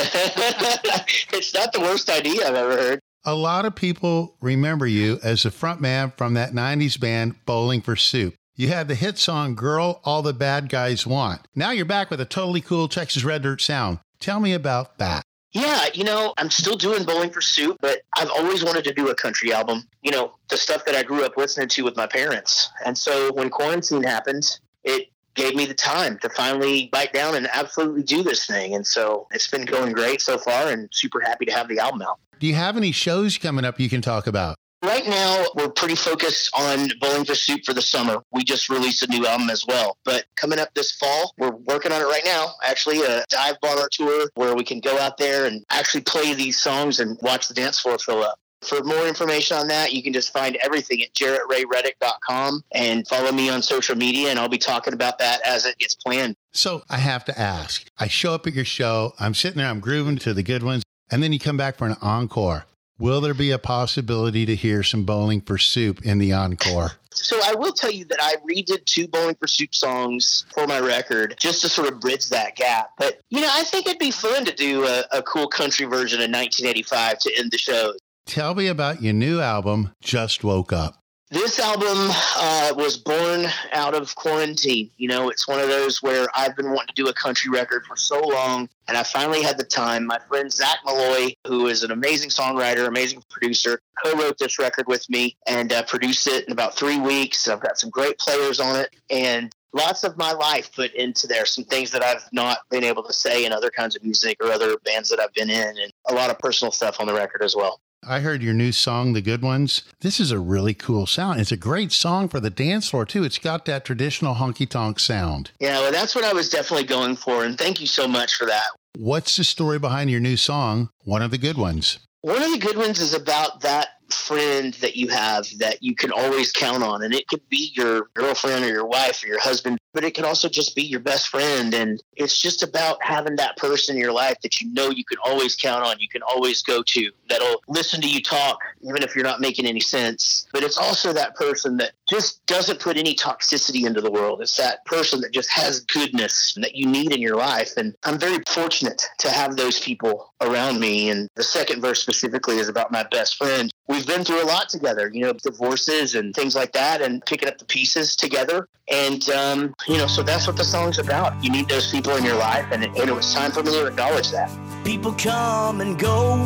it's 1.32 1.54
not 1.54 1.72
the 1.72 1.80
worst 1.80 2.10
idea 2.10 2.46
I've 2.46 2.56
ever 2.56 2.76
heard. 2.76 3.00
A 3.24 3.36
lot 3.36 3.66
of 3.66 3.76
people 3.76 4.36
remember 4.42 4.88
you 4.88 5.20
as 5.24 5.44
the 5.44 5.52
front 5.52 5.80
man 5.80 6.12
from 6.18 6.34
that 6.34 6.52
90s 6.52 7.00
band 7.00 7.36
Bowling 7.46 7.82
for 7.82 7.96
Soup. 7.96 8.34
You 8.56 8.68
had 8.68 8.90
the 8.90 8.96
hit 8.96 9.18
song 9.18 9.56
Girl 9.56 10.02
All 10.04 10.22
the 10.22 10.34
Bad 10.34 10.68
Guys 10.68 11.08
Want. 11.08 11.42
Now 11.56 11.72
you're 11.72 11.86
back 11.86 12.10
with 12.10 12.20
a 12.20 12.26
totally 12.26 12.62
cool 12.62 12.90
Texas 12.90 13.24
Red 13.24 13.44
Dirt 13.44 13.62
sound. 13.62 14.00
Tell 14.20 14.40
me 14.40 14.54
about 14.54 14.98
that. 14.98 15.24
Yeah, 15.52 15.88
you 15.94 16.04
know, 16.04 16.34
I'm 16.38 16.50
still 16.50 16.78
doing 16.78 17.04
Bowling 17.04 17.30
for 17.30 17.42
Soup, 17.42 17.78
but 17.82 18.02
I've 18.16 18.30
always 18.30 18.64
wanted 18.64 18.86
to 18.86 18.94
do 18.94 19.10
a 19.10 19.16
country 19.16 19.52
album. 19.52 19.84
You 20.02 20.12
know, 20.12 20.34
the 20.50 20.58
stuff 20.58 20.86
that 20.86 20.96
I 20.96 21.04
grew 21.04 21.26
up 21.26 21.36
listening 21.36 21.68
to 21.70 21.84
with 21.84 21.98
my 21.98 22.08
parents. 22.08 22.70
And 22.86 22.98
so 22.98 23.34
when 23.34 23.50
quarantine 23.50 24.04
happened, 24.04 24.60
it 24.84 25.10
gave 25.36 25.56
me 25.56 25.66
the 25.66 25.74
time 25.74 26.18
to 26.20 26.30
finally 26.30 26.90
bite 26.92 27.14
down 27.14 27.36
and 27.36 27.48
absolutely 27.54 28.04
do 28.04 28.24
this 28.24 28.46
thing. 28.46 28.76
And 28.76 28.86
so 28.86 29.28
it's 29.32 29.48
been 29.48 29.66
going 29.66 29.92
great 29.92 30.22
so 30.22 30.38
far 30.38 30.70
and 30.70 30.90
super 30.92 31.20
happy 31.20 31.46
to 31.46 31.52
have 31.52 31.68
the 31.68 31.80
album 31.80 32.02
out. 32.02 32.20
Do 32.40 32.48
you 32.48 32.56
have 32.56 32.78
any 32.78 32.92
shows 32.92 33.38
coming 33.38 33.66
up 33.66 33.80
you 33.80 33.90
can 33.90 34.02
talk 34.02 34.28
about? 34.28 34.56
Right 34.84 35.06
now, 35.06 35.46
we're 35.54 35.70
pretty 35.70 35.94
focused 35.94 36.50
on 36.58 36.90
Bowling 37.00 37.24
for 37.24 37.36
Soup 37.36 37.64
for 37.64 37.74
the 37.74 37.84
summer. 37.84 38.24
We 38.32 38.44
just 38.44 38.68
released 38.68 39.04
a 39.04 39.08
new 39.08 39.28
album 39.28 39.52
as 39.52 39.64
well. 39.68 39.96
But 40.06 40.26
coming 40.36 40.58
up 40.58 40.74
this 40.74 40.92
fall, 40.92 41.36
we're 41.38 41.52
working 41.52 41.92
on 41.92 42.02
it 42.02 42.06
right 42.06 42.24
now. 42.26 42.48
Actually, 42.64 43.04
a 43.04 43.24
dive 43.30 43.62
bar 43.62 43.88
tour 43.92 44.30
where 44.34 44.56
we 44.56 44.64
can 44.64 44.80
go 44.80 44.98
out 44.98 45.18
there 45.18 45.46
and 45.46 45.64
actually 45.70 46.02
play 46.02 46.34
these 46.34 46.60
songs 46.60 47.00
and 47.00 47.16
watch 47.22 47.48
the 47.48 47.54
dance 47.54 47.80
floor 47.80 48.00
fill 48.00 48.24
up. 48.24 48.40
For 48.64 48.84
more 48.84 49.08
information 49.08 49.58
on 49.58 49.68
that, 49.68 49.94
you 49.94 50.02
can 50.02 50.14
just 50.14 50.34
find 50.34 50.58
everything 50.64 51.04
at 51.04 51.14
jaretrayreddick.com 51.14 52.64
and 52.72 53.08
follow 53.08 53.32
me 53.32 53.50
on 53.50 53.62
social 53.62 53.96
media, 53.96 54.30
and 54.30 54.40
I'll 54.40 54.50
be 54.50 54.58
talking 54.58 54.94
about 54.94 55.20
that 55.20 55.42
as 55.46 55.66
it 55.66 55.78
gets 55.78 55.94
planned. 55.94 56.36
So 56.54 56.84
I 56.90 56.98
have 56.98 57.24
to 57.26 57.40
ask 57.40 57.86
I 58.00 58.08
show 58.08 58.34
up 58.34 58.48
at 58.48 58.54
your 58.54 58.66
show, 58.66 59.14
I'm 59.20 59.34
sitting 59.36 59.58
there, 59.58 59.68
I'm 59.68 59.80
grooving 59.80 60.18
to 60.20 60.34
the 60.34 60.44
good 60.44 60.64
ones, 60.64 60.84
and 61.12 61.22
then 61.22 61.34
you 61.34 61.40
come 61.40 61.58
back 61.58 61.76
for 61.78 61.86
an 61.88 61.98
encore. 62.02 62.66
Will 63.02 63.20
there 63.20 63.34
be 63.34 63.50
a 63.50 63.58
possibility 63.58 64.46
to 64.46 64.56
hear 64.56 64.84
some 64.84 65.06
Bowling 65.06 65.42
for 65.42 65.58
Soup 65.58 66.06
in 66.06 66.20
the 66.20 66.34
encore? 66.34 66.92
So 67.10 67.40
I 67.44 67.56
will 67.56 67.72
tell 67.72 67.90
you 67.90 68.06
that 68.06 68.20
I 68.22 68.36
redid 68.48 68.86
two 68.86 69.08
Bowling 69.08 69.34
for 69.34 69.48
Soup 69.48 69.74
songs 69.74 70.46
for 70.54 70.68
my 70.68 70.80
record 70.80 71.34
just 71.40 71.62
to 71.64 71.70
sort 71.70 71.92
of 71.92 72.00
bridge 72.00 72.30
that 72.30 72.56
gap. 72.56 72.92
But, 73.00 73.20
you 73.32 73.42
know, 73.42 73.50
I 73.52 73.64
think 73.64 73.88
it'd 73.88 73.98
be 73.98 74.12
fun 74.12 74.46
to 74.46 74.54
do 74.54 74.86
a, 74.86 75.04
a 75.12 75.24
cool 75.24 75.48
country 75.48 75.88
version 75.88 76.20
of 76.20 76.30
1985 76.30 77.18
to 77.22 77.40
end 77.40 77.50
the 77.50 77.58
show. 77.58 77.94
Tell 78.28 78.54
me 78.54 78.68
about 78.68 79.02
your 79.02 79.14
new 79.14 79.42
album, 79.42 79.96
Just 80.04 80.44
Woke 80.44 80.72
Up. 80.72 81.02
This 81.32 81.60
album 81.60 82.10
uh, 82.36 82.74
was 82.76 82.98
born 82.98 83.46
out 83.72 83.94
of 83.94 84.14
quarantine. 84.16 84.92
You 84.98 85.08
know, 85.08 85.30
it's 85.30 85.48
one 85.48 85.62
of 85.62 85.70
those 85.70 86.04
where 86.04 86.28
I've 86.36 86.58
been 86.58 86.74
wanting 86.74 86.94
to 86.94 87.04
do 87.04 87.08
a 87.08 87.14
country 87.14 87.50
record 87.50 87.86
for 87.86 87.96
so 87.96 88.20
long, 88.20 88.68
and 88.90 88.98
I 88.98 89.04
finally 89.04 89.42
had 89.42 89.58
the 89.58 89.64
time. 89.64 90.06
My 90.06 90.20
friend 90.28 90.52
Zac 90.52 90.80
Maloy, 90.86 91.38
who 91.48 91.68
is 91.68 91.84
an 91.84 91.92
amazing 91.92 92.32
songwriter, 92.32 92.86
amazing 92.86 93.24
producer, 93.30 93.80
co 94.04 94.12
wrote 94.18 94.40
this 94.40 94.60
record 94.60 94.88
with 94.88 95.10
me 95.10 95.38
and 95.48 95.72
uh, 95.72 95.84
produced 95.84 96.28
it 96.28 96.46
in 96.48 96.52
about 96.52 96.76
three 96.76 97.00
weeks. 97.00 97.48
I've 97.48 97.62
got 97.62 97.80
some 97.80 97.92
great 97.92 98.20
players 98.20 98.60
on 98.60 98.76
it, 98.76 98.94
and 99.10 99.56
lots 99.72 100.04
of 100.04 100.18
my 100.18 100.34
life 100.34 100.76
put 100.76 100.94
into 100.96 101.28
there. 101.28 101.46
Some 101.46 101.64
things 101.64 101.92
that 101.92 102.04
I've 102.04 102.28
not 102.34 102.58
been 102.70 102.84
able 102.84 103.04
to 103.04 103.14
say 103.14 103.46
in 103.46 103.54
other 103.54 103.70
kinds 103.70 103.96
of 103.96 104.04
music 104.04 104.36
or 104.44 104.52
other 104.52 104.76
bands 104.84 105.08
that 105.12 105.22
I've 105.22 105.34
been 105.34 105.50
in, 105.50 105.78
and 105.78 105.94
a 106.10 106.14
lot 106.14 106.30
of 106.30 106.38
personal 106.40 106.74
stuff 106.74 107.00
on 107.00 107.08
the 107.08 107.14
record 107.14 107.42
as 107.42 107.56
well. 107.56 107.80
I 108.04 108.22
heard 108.22 108.42
your 108.42 108.56
new 108.56 108.72
song, 108.72 109.14
The 109.14 109.22
Good 109.22 109.44
Ones. 109.44 109.84
This 110.00 110.20
is 110.20 110.32
a 110.32 110.40
really 110.40 110.74
cool 110.74 111.06
sound. 111.06 111.40
It's 111.40 111.52
a 111.52 111.58
great 111.58 111.92
song 111.92 112.30
for 112.30 112.40
the 112.40 112.50
dance 112.50 112.90
floor, 112.90 113.06
too. 113.06 113.24
It's 113.24 113.38
got 113.38 113.66
that 113.66 113.86
traditional 113.86 114.34
honky 114.34 114.68
tonk 114.68 115.00
sound. 115.00 115.52
Yeah, 115.60 115.78
well, 115.82 115.92
that's 115.92 116.16
what 116.16 116.26
I 116.26 116.34
was 116.34 116.50
definitely 116.50 116.88
going 116.88 117.16
for. 117.16 117.46
And 117.46 117.60
thank 117.60 117.80
you 117.80 117.86
so 117.86 118.08
much 118.08 118.38
for 118.38 118.48
that. 118.48 118.70
What's 118.98 119.38
the 119.38 119.44
story 119.44 119.78
behind 119.78 120.10
your 120.10 120.20
new 120.20 120.36
song, 120.36 120.90
One 121.04 121.22
of 121.22 121.30
the 121.30 121.38
Good 121.38 121.58
Ones? 121.58 122.00
One 122.22 122.42
of 122.42 122.52
the 122.52 122.58
good 122.58 122.76
ones 122.76 123.00
is 123.00 123.14
about 123.14 123.62
that 123.62 123.90
friend 124.14 124.74
that 124.76 124.96
you 124.96 125.08
have 125.10 125.48
that 125.60 125.82
you 125.82 125.96
can 125.96 126.12
always 126.12 126.52
count 126.52 126.84
on. 126.84 127.04
And 127.04 127.14
it 127.14 127.28
could 127.28 127.48
be 127.50 127.72
your 127.76 128.10
girlfriend 128.14 128.66
or 128.66 128.70
your 128.70 128.86
wife 128.86 129.24
or 129.24 129.28
your 129.28 129.40
husband, 129.40 129.80
but 129.94 130.04
it 130.04 130.16
could 130.16 130.26
also 130.26 130.50
just 130.50 130.76
be 130.76 130.84
your 130.84 131.00
best 131.00 131.28
friend. 131.28 131.74
And 131.74 132.02
it's 132.16 132.38
just 132.38 132.64
about 132.64 133.04
having 133.04 133.36
that 133.38 133.58
person 133.58 133.96
in 133.96 134.02
your 134.02 134.12
life 134.12 134.38
that 134.44 134.62
you 134.62 134.72
know 134.74 134.90
you 134.90 135.04
can 135.04 135.18
always 135.24 135.56
count 135.56 135.86
on, 135.86 136.00
you 136.00 136.08
can 136.08 136.22
always 136.22 136.62
go 136.62 136.84
to, 136.84 137.12
that'll 137.30 137.62
listen 137.68 138.02
to 138.02 138.10
you 138.10 138.22
talk, 138.22 138.60
even 138.82 139.04
if 139.04 139.16
you're 139.16 139.24
not 139.24 139.42
making 139.42 139.66
any 139.66 139.80
sense. 139.80 140.48
But 140.54 140.64
it's 140.64 140.78
also 140.78 141.14
that 141.14 141.36
person 141.36 141.78
that 141.78 141.92
just 142.10 142.46
doesn't 142.46 142.80
put 142.80 142.98
any 142.98 143.16
toxicity 143.16 143.86
into 143.86 144.02
the 144.02 144.12
world. 144.12 144.42
It's 144.42 144.58
that 144.58 144.86
person 144.86 145.22
that 145.22 145.32
just 145.32 145.50
has 145.52 145.82
goodness 145.82 146.58
that 146.62 146.76
you 146.76 146.86
need 146.86 147.14
in 147.14 147.22
your 147.22 147.36
life. 147.38 147.78
And 147.78 147.96
I'm 148.04 148.20
very 148.20 148.42
fortunate 148.48 149.04
to 149.20 149.30
have 149.30 149.56
those 149.56 149.80
people 149.80 150.34
around 150.42 150.80
me. 150.80 151.10
And 151.10 151.30
the 151.36 151.44
second 151.44 151.82
verse 151.82 152.02
specifically 152.02 152.58
is 152.58 152.70
about 152.70 152.92
my 152.92 153.04
best 153.04 153.36
friend. 153.36 153.72
We've 153.92 154.08
been 154.08 154.24
through 154.24 154.42
a 154.42 154.48
lot 154.48 154.70
together, 154.70 155.12
you 155.14 155.20
know, 155.26 155.34
divorces 155.34 156.16
and 156.16 156.34
things 156.34 156.56
like 156.56 156.72
that, 156.72 157.02
and 157.02 157.22
picking 157.26 157.50
up 157.50 157.58
the 157.58 157.66
pieces 157.66 158.16
together. 158.16 158.70
And, 158.90 159.30
um, 159.32 159.76
you 159.86 159.98
know, 159.98 160.08
so 160.08 160.24
that's 160.24 160.48
what 160.48 160.56
the 160.56 160.64
song's 160.64 160.98
about. 160.98 161.44
You 161.44 161.52
need 161.52 161.68
those 161.68 161.92
people 161.92 162.16
in 162.16 162.24
your 162.24 162.38
life, 162.38 162.66
and 162.72 162.86
it, 162.86 162.92
and 162.98 163.10
it 163.10 163.14
was 163.14 163.34
time 163.34 163.52
for 163.52 163.62
me 163.64 163.72
to 163.72 163.88
acknowledge 163.88 164.32
that. 164.32 164.50
People 164.86 165.12
come 165.12 165.82
and 165.82 166.00
go, 166.00 166.38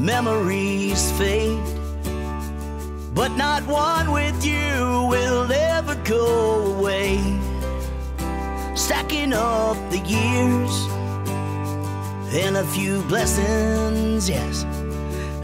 memories 0.00 1.12
fade, 1.18 1.62
but 3.14 3.36
not 3.36 3.62
one 3.66 4.10
with 4.10 4.42
you 4.42 5.06
will 5.10 5.52
ever 5.52 5.96
go 5.96 6.76
away. 6.78 7.18
Stacking 8.74 9.34
up 9.34 9.76
the 9.90 9.98
years 9.98 10.88
and 12.42 12.56
a 12.56 12.64
few 12.64 13.02
blessings, 13.02 14.30
yes. 14.30 14.64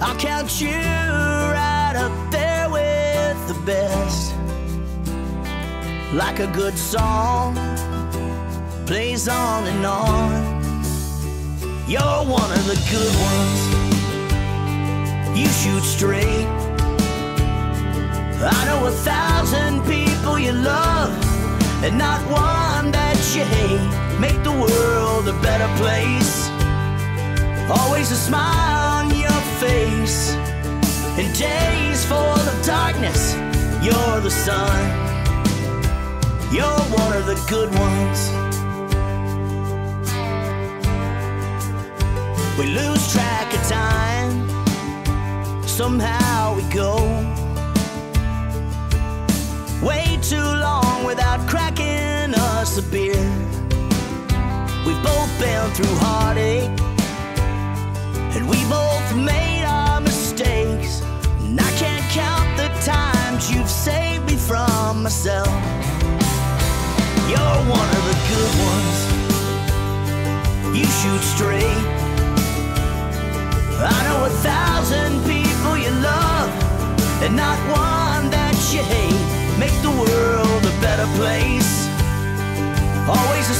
I'll 0.00 0.16
count 0.16 0.60
you 0.60 0.70
right 0.70 1.94
up 1.96 2.30
there 2.30 2.68
with 2.68 3.48
the 3.48 3.54
best. 3.64 4.34
Like 6.12 6.40
a 6.40 6.46
good 6.48 6.76
song 6.76 7.54
plays 8.86 9.28
on 9.28 9.66
and 9.66 9.86
on. 9.86 10.62
You're 11.88 12.24
one 12.26 12.50
of 12.50 12.64
the 12.66 12.78
good 12.90 13.14
ones. 13.30 13.60
You 15.38 15.46
shoot 15.48 15.82
straight. 15.82 16.46
I 18.46 18.64
know 18.66 18.86
a 18.86 18.90
thousand 18.90 19.82
people 19.84 20.38
you 20.38 20.52
love, 20.52 21.10
and 21.82 21.96
not 21.96 22.20
one 22.30 22.90
that 22.92 23.16
you 23.34 23.44
hate. 23.44 24.20
Make 24.20 24.42
the 24.42 24.52
world 24.52 25.28
a 25.28 25.32
better 25.40 25.68
place. 25.76 26.50
Always 27.70 28.10
a 28.10 28.16
smile 28.16 28.93
face. 29.60 30.34
In 31.18 31.32
days 31.32 32.04
full 32.04 32.16
of 32.52 32.66
darkness, 32.66 33.34
you're 33.82 34.20
the 34.20 34.30
sun. 34.30 34.80
You're 36.52 36.84
one 37.02 37.16
of 37.16 37.26
the 37.26 37.38
good 37.48 37.70
ones. 37.86 38.20
We 42.58 42.66
lose 42.66 43.12
track 43.12 43.52
of 43.52 43.62
time. 43.68 44.48
Somehow 45.66 46.54
we 46.56 46.62
go 46.72 46.94
way 49.82 50.18
too 50.22 50.36
long 50.36 51.04
without 51.04 51.40
cracking 51.48 52.34
us 52.34 52.78
a 52.78 52.82
beer. 52.82 53.24
We've 54.86 55.02
both 55.02 55.30
been 55.40 55.70
through 55.72 55.96
heartache, 55.96 56.70
and 58.34 58.48
we 58.48 58.64
both 58.64 59.14
made 59.14 59.64
our 59.64 60.00
mistakes. 60.00 61.02
And 61.40 61.60
I 61.60 61.70
can't 61.78 62.04
count 62.10 62.56
the 62.56 62.68
times 62.84 63.50
you've 63.52 63.70
saved 63.70 64.26
me 64.26 64.36
from 64.36 65.02
myself. 65.04 65.46
You're 67.30 67.60
one 67.78 67.90
of 67.98 68.02
the 68.10 68.16
good 68.30 68.52
ones. 68.70 68.98
You 70.76 70.86
shoot 70.98 71.22
straight. 71.34 71.84
I 73.86 73.98
know 74.06 74.24
a 74.24 74.34
thousand 74.42 75.22
people 75.22 75.76
you 75.78 75.90
love, 76.02 76.50
and 77.22 77.36
not 77.36 77.58
one 77.70 78.30
that 78.30 78.56
you 78.72 78.82
hate. 78.82 79.24
Make 79.58 79.76
the 79.82 79.90
world 79.90 80.62
a 80.64 80.74
better 80.80 81.06
place. 81.14 81.88
Always 83.06 83.46
a 83.50 83.58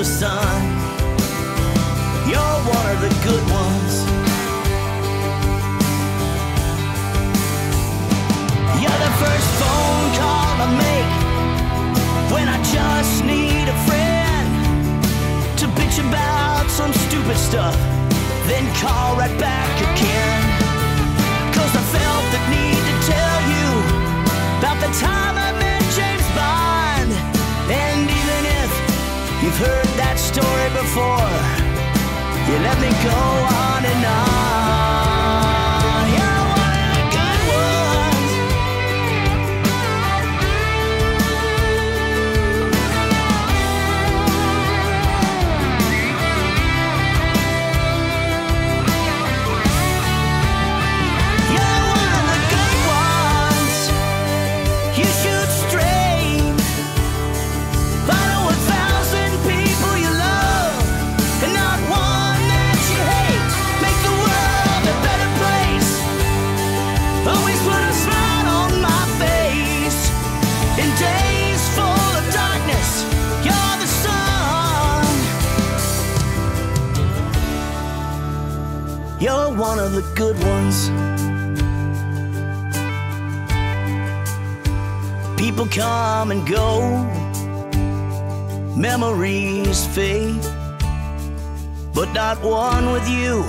the 0.00 0.06
sun. 0.06 0.62
You're 2.26 2.58
one 2.76 2.86
of 2.94 2.98
the 3.04 3.12
good 3.20 3.44
ones. 3.52 3.94
You're 8.80 9.00
the 9.06 9.12
first 9.20 9.48
phone 9.60 10.08
call 10.16 10.56
I 10.64 10.68
make 10.86 11.12
when 12.32 12.48
I 12.48 12.58
just 12.76 13.24
need 13.24 13.66
a 13.68 13.78
friend 13.88 14.48
to 15.58 15.66
bitch 15.76 15.98
about 16.08 16.70
some 16.70 16.94
stupid 16.94 17.36
stuff, 17.36 17.76
then 18.48 18.64
call 18.80 19.16
right 19.16 19.36
back 19.38 19.74
again. 19.90 20.40
Cause 21.52 21.72
I 21.76 21.84
felt 21.92 22.24
the 22.34 22.40
need 22.48 22.82
to 22.88 22.96
tell 23.12 23.38
you 23.52 23.68
about 24.60 24.80
the 24.80 24.90
time 24.98 25.29
you 32.50 32.58
let 32.58 32.80
me 32.80 32.90
go 33.04 33.14
on 33.14 33.84
and 33.84 34.04
on. 34.04 34.89
One 79.60 79.78
of 79.78 79.92
the 79.92 80.00
good 80.16 80.38
ones. 80.42 80.88
People 85.38 85.66
come 85.66 86.30
and 86.30 86.46
go, 86.48 86.80
memories 88.74 89.86
fade, 89.94 90.42
but 91.92 92.10
not 92.14 92.42
one 92.42 92.90
with 92.92 93.06
you 93.06 93.44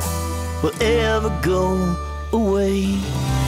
will 0.62 0.76
ever 0.82 1.30
go 1.42 1.96
away. 2.34 3.00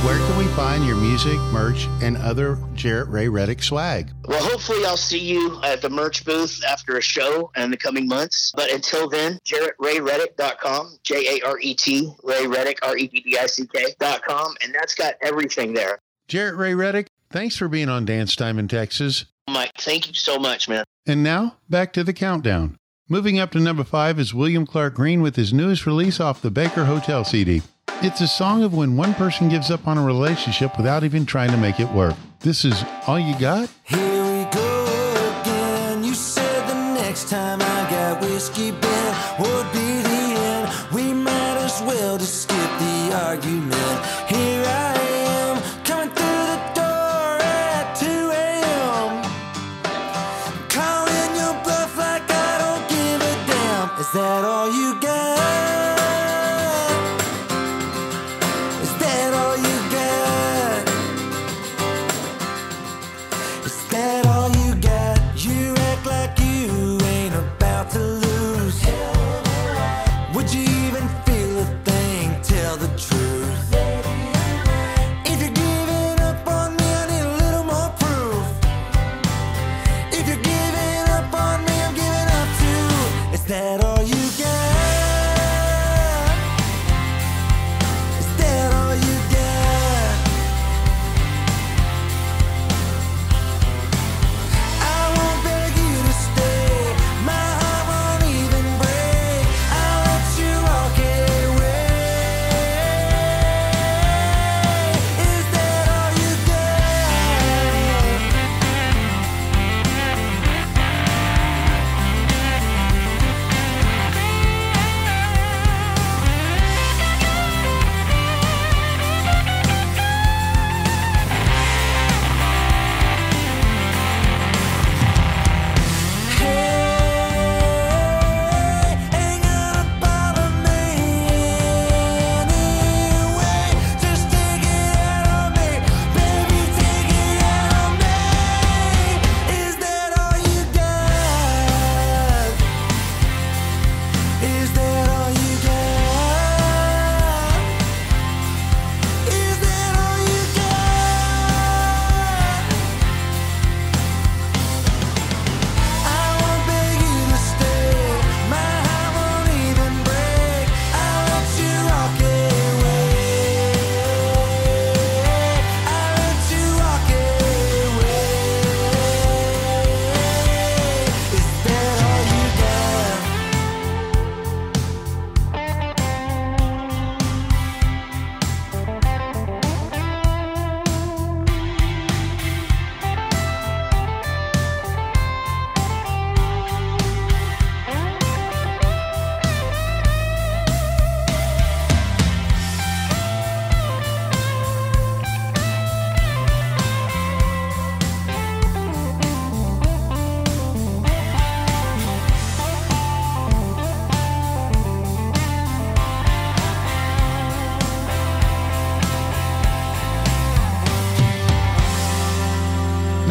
Where 0.04 0.18
can 0.18 0.38
we 0.38 0.48
find 0.48 0.86
your 0.86 0.98
music, 0.98 1.40
merch, 1.54 1.88
and 2.02 2.18
other 2.18 2.58
Jaret 2.76 3.10
Ray 3.10 3.30
Reddick 3.30 3.64
swag? 3.64 4.12
Well, 4.26 4.44
hopefully, 4.44 4.86
I'll 4.86 4.98
see 4.98 5.18
you 5.18 5.62
at 5.64 5.82
the 5.82 5.90
merch 5.90 6.26
booth 6.26 6.62
after 6.68 6.98
a 6.98 7.02
show 7.02 7.50
in 7.56 7.72
the 7.72 7.78
coming 7.78 8.10
months. 8.10 8.52
But 8.54 8.70
until 8.70 9.08
then, 9.08 9.40
JaretRayReddick.com, 9.46 10.98
J 11.04 11.40
A 11.40 11.48
R 11.48 11.58
E 11.58 11.74
T, 11.74 12.12
Ray 12.22 12.48
Reddick, 12.48 12.80
R 12.84 12.98
E 12.98 13.08
D 13.08 13.22
D 13.22 13.38
I 13.38 13.46
C 13.46 13.66
K.com, 13.66 14.56
and 14.62 14.76
that's 14.76 14.94
got 14.94 15.14
everything 15.22 15.74
there. 15.74 16.00
Jaret 16.28 16.58
Ray 16.58 16.76
Reddick, 16.76 17.08
thanks 17.30 17.56
for 17.56 17.70
being 17.70 17.88
on 17.88 18.04
Dance 18.04 18.36
Time 18.36 18.60
in 18.60 18.68
Texas. 18.68 19.24
Mike, 19.50 19.72
thank 19.78 20.10
you 20.10 20.14
so 20.14 20.38
much, 20.38 20.68
man. 20.68 20.84
And 21.06 21.24
now, 21.24 21.56
back 21.70 21.94
to 21.94 22.04
the 22.04 22.14
countdown. 22.14 22.76
Moving 23.08 23.40
up 23.40 23.52
to 23.52 23.60
number 23.62 23.86
five 23.86 24.20
is 24.20 24.34
William 24.34 24.66
Clark 24.66 24.96
Green 24.96 25.22
with 25.22 25.38
his 25.38 25.54
newest 25.54 25.86
release 25.86 26.20
off 26.20 26.42
the 26.42 26.52
Baker 26.52 26.84
Hotel 26.84 27.24
CD. 27.24 27.62
It's 28.02 28.22
a 28.22 28.28
song 28.28 28.64
of 28.64 28.74
when 28.74 28.98
one 28.98 29.14
person 29.14 29.50
gives 29.50 29.72
up 29.72 29.88
on 29.88 29.98
a 29.98 30.04
relationship 30.04 30.78
without 30.78 31.04
even 31.04 31.26
trying 31.26 31.52
to 31.52 31.58
make 31.58 31.80
it 31.80 31.90
work. 31.92 32.16
This 32.40 32.66
is 32.66 32.84
All 33.08 33.20
You 33.20 33.38
Got? 33.40 33.70
Here 33.84 34.23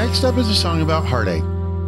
Next 0.05 0.25
up 0.25 0.37
is 0.37 0.49
a 0.49 0.55
song 0.55 0.83
about 0.83 1.07
heartache. 1.07 1.45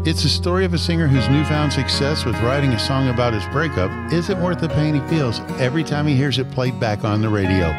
It's 0.07 0.23
the 0.23 0.29
story 0.29 0.65
of 0.65 0.73
a 0.73 0.79
singer 0.79 1.09
whose 1.09 1.29
newfound 1.29 1.73
success 1.73 2.25
with 2.25 2.37
writing 2.43 2.71
a 2.71 2.79
song 2.79 3.09
about 3.09 3.33
his 3.33 3.45
breakup 3.47 3.91
isn't 4.12 4.41
worth 4.41 4.61
the 4.61 4.69
pain 4.69 4.95
he 4.95 5.01
feels 5.09 5.41
every 5.59 5.83
time 5.83 6.07
he 6.07 6.15
hears 6.15 6.39
it 6.39 6.49
played 6.53 6.79
back 6.79 7.03
on 7.03 7.21
the 7.21 7.29
radio. 7.29 7.71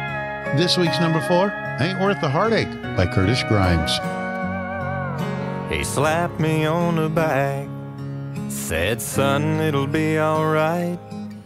This 0.54 0.76
week's 0.76 1.00
number 1.00 1.22
four, 1.22 1.50
Ain't 1.80 1.98
Worth 2.02 2.20
the 2.20 2.28
Heartache 2.28 2.70
by 2.98 3.06
Curtis 3.06 3.42
Grimes. 3.44 3.92
He 5.72 5.82
slapped 5.82 6.38
me 6.38 6.66
on 6.66 6.96
the 6.96 7.08
back, 7.08 7.66
said, 8.50 9.00
Son, 9.00 9.42
it'll 9.60 9.86
be 9.86 10.20
alright. 10.20 10.98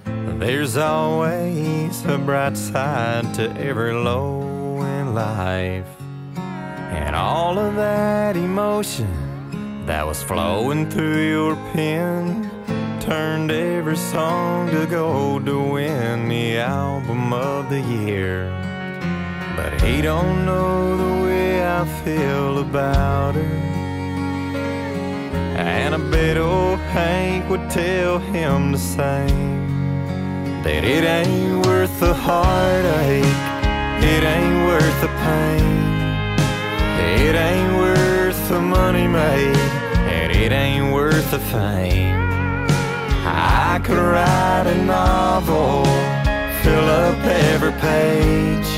There's 0.04 0.76
always 0.76 2.04
a 2.06 2.18
bright 2.18 2.56
side 2.56 3.34
to 3.34 3.52
every 3.56 3.92
low 3.92 4.82
in 4.82 5.14
life. 5.14 5.99
And 6.90 7.14
all 7.14 7.58
of 7.58 7.76
that 7.76 8.36
emotion 8.36 9.86
that 9.86 10.06
was 10.06 10.22
flowing 10.22 10.90
through 10.90 11.28
your 11.28 11.56
pen 11.72 12.50
turned 13.00 13.50
every 13.50 13.96
song 13.96 14.70
to 14.70 14.86
gold 14.86 15.46
to 15.46 15.58
win 15.58 16.28
the 16.28 16.58
album 16.58 17.32
of 17.32 17.70
the 17.70 17.80
year. 17.80 18.50
But 19.56 19.80
he 19.82 20.02
don't 20.02 20.44
know 20.44 20.96
the 20.96 21.22
way 21.24 21.66
I 21.66 21.84
feel 22.04 22.58
about 22.58 23.34
her. 23.34 23.70
And 25.56 25.94
I 25.94 25.98
bet 26.10 26.36
old 26.36 26.78
Hank 26.94 27.48
would 27.50 27.70
tell 27.70 28.18
him 28.18 28.72
the 28.72 28.78
same. 28.78 30.62
That 30.62 30.84
it 30.84 31.04
ain't 31.04 31.66
worth 31.66 32.00
the 32.00 32.14
heartache, 32.14 33.24
it 34.04 34.22
ain't 34.22 34.66
worth 34.66 35.00
the 35.00 35.08
pain. 35.08 35.79
It 37.18 37.34
ain't 37.34 37.74
worth 37.76 38.48
the 38.48 38.60
money 38.60 39.06
made, 39.06 39.56
and 40.16 40.32
it 40.32 40.52
ain't 40.52 40.92
worth 40.92 41.30
the 41.30 41.38
fame. 41.38 42.16
I 43.26 43.80
could 43.84 43.98
write 43.98 44.66
a 44.66 44.84
novel, 44.84 45.84
fill 46.62 46.88
up 47.04 47.18
every 47.24 47.72
page 47.80 48.70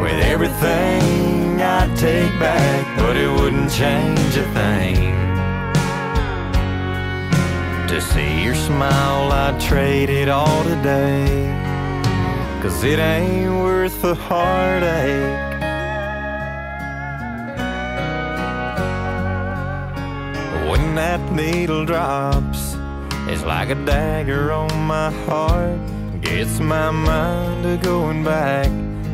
with 0.00 0.18
everything 0.24 1.60
I'd 1.60 1.94
take 1.96 2.32
back, 2.40 2.98
but 2.98 3.16
it 3.16 3.30
wouldn't 3.30 3.70
change 3.70 4.36
a 4.36 4.46
thing. 4.52 5.12
To 7.88 8.00
see 8.00 8.42
your 8.42 8.54
smile, 8.54 9.30
I'd 9.30 9.60
trade 9.60 10.10
it 10.10 10.28
all 10.28 10.64
today. 10.64 11.70
Cause 12.62 12.82
it 12.84 12.98
ain't 12.98 13.54
worth 13.56 14.00
the 14.02 14.14
heartache. 14.14 15.51
That 20.94 21.32
needle 21.32 21.86
drops, 21.86 22.76
it's 23.26 23.42
like 23.44 23.70
a 23.70 23.74
dagger 23.74 24.52
on 24.52 24.70
my 24.86 25.10
heart. 25.26 25.80
Gets 26.20 26.60
my 26.60 26.90
mind 26.90 27.62
to 27.64 27.78
going 27.82 28.22
back 28.22 28.66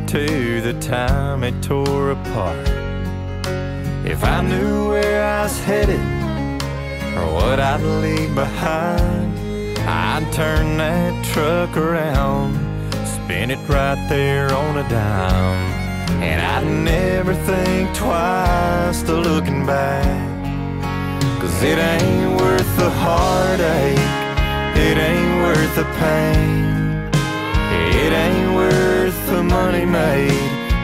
to 0.08 0.60
the 0.60 0.74
time 0.80 1.44
it 1.44 1.62
tore 1.62 2.10
apart. 2.10 2.68
If 4.04 4.24
I 4.24 4.42
knew 4.42 4.88
where 4.88 5.24
I 5.24 5.44
was 5.44 5.58
headed 5.60 6.00
or 7.16 7.32
what 7.32 7.60
I'd 7.60 7.80
leave 7.80 8.34
behind, 8.34 9.78
I'd 9.78 10.30
turn 10.32 10.78
that 10.78 11.24
truck 11.26 11.76
around, 11.76 12.54
spin 13.06 13.52
it 13.52 13.68
right 13.68 14.04
there 14.08 14.52
on 14.52 14.78
a 14.78 14.88
dime. 14.88 15.72
And 16.22 16.40
I'd 16.40 16.66
never 16.84 17.34
think 17.34 17.94
twice 17.94 19.02
to 19.04 19.14
looking 19.14 19.64
back. 19.64 20.27
Cause 21.40 21.62
it 21.62 21.78
ain't 21.78 22.36
worth 22.40 22.76
the 22.76 22.90
heartache, 22.90 23.96
it 24.76 24.98
ain't 24.98 25.42
worth 25.42 25.74
the 25.76 25.84
pain. 26.02 26.66
It 28.04 28.12
ain't 28.12 28.54
worth 28.56 29.26
the 29.28 29.42
money 29.44 29.84
made, 29.84 30.32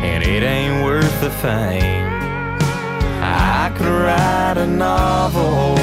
and 0.09 0.22
it 0.22 0.44
ain't 0.44 0.84
worth 0.84 1.20
the 1.20 1.30
fame. 1.30 2.07
I 3.20 3.72
could 3.76 3.88
write 3.88 4.59
a 4.59 4.66
novel, 4.66 5.76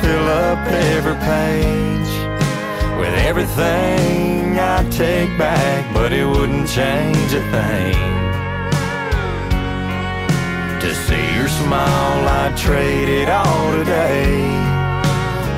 fill 0.00 0.28
up 0.48 0.58
every 0.66 1.16
page 1.30 2.12
with 2.98 3.14
everything 3.30 4.58
I'd 4.58 4.90
take 4.90 5.36
back, 5.38 5.94
but 5.94 6.12
it 6.12 6.26
wouldn't 6.26 6.68
change 6.68 7.32
a 7.34 7.42
thing. 7.52 8.41
Smile, 11.64 12.28
I'd 12.28 12.56
trade 12.56 13.08
it 13.08 13.28
all 13.28 13.72
today. 13.78 14.26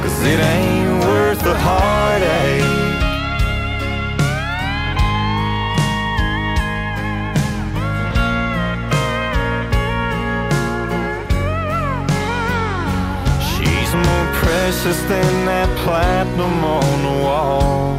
Cause 0.03 0.19
it 0.33 0.41
ain't 0.41 1.05
worth 1.05 1.41
the 1.43 1.57
heartache. 1.67 2.73
She's 13.51 13.93
more 14.07 14.29
precious 14.43 15.01
than 15.13 15.33
that 15.51 15.69
platinum 15.85 16.65
on 16.65 16.97
the 17.09 17.17
wall. 17.25 17.97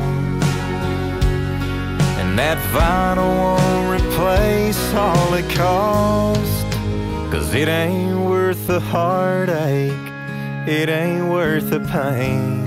And 2.20 2.38
that 2.38 2.60
vinyl 2.76 3.34
won't 3.44 4.02
replace 4.02 4.94
all 4.94 5.34
it 5.34 5.50
cost. 5.56 6.55
Cause 7.36 7.54
it 7.54 7.68
ain't 7.68 8.18
worth 8.18 8.66
the 8.66 8.80
heartache. 8.80 9.92
It 10.70 10.88
ain't 10.88 11.28
worth 11.28 11.70
the 11.70 11.82
pain. 11.82 12.64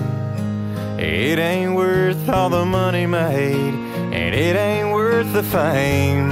It 0.98 1.38
ain't 1.38 1.74
worth 1.74 2.28
all 2.28 2.50
the 2.50 2.66
money 2.66 3.06
made. 3.06 3.72
And 4.12 4.34
it 4.34 4.56
ain't 4.56 4.92
worth 4.92 5.32
the 5.32 5.42
fame. 5.42 6.28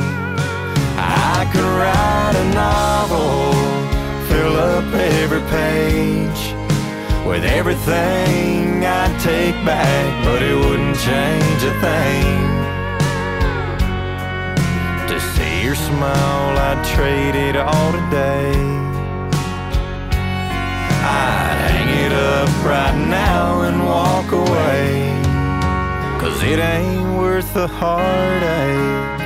I 0.98 1.48
could 1.50 1.64
write 1.80 2.36
a 2.36 2.46
novel, 2.52 3.54
fill 4.28 4.56
up 4.58 4.84
every 4.92 5.40
page 5.48 6.42
with 7.26 7.42
everything 7.42 8.84
I'd 8.84 9.18
take 9.22 9.56
back, 9.64 10.24
but 10.26 10.42
it 10.42 10.54
wouldn't 10.54 10.98
change 10.98 11.62
a 11.62 11.80
thing. 11.80 12.65
Smile, 15.76 16.58
I'd 16.68 16.82
trade 16.94 17.34
it 17.34 17.56
all 17.56 17.92
today. 17.92 18.52
I'd 21.04 21.58
hang 21.68 21.90
it 22.04 22.12
up 22.12 22.50
right 22.64 22.96
now 23.08 23.62
and 23.62 23.84
walk 23.84 24.32
away. 24.32 25.12
Cause 26.20 26.42
it 26.42 26.58
ain't 26.58 27.18
worth 27.18 27.52
the 27.54 27.68
heartache. 27.68 29.20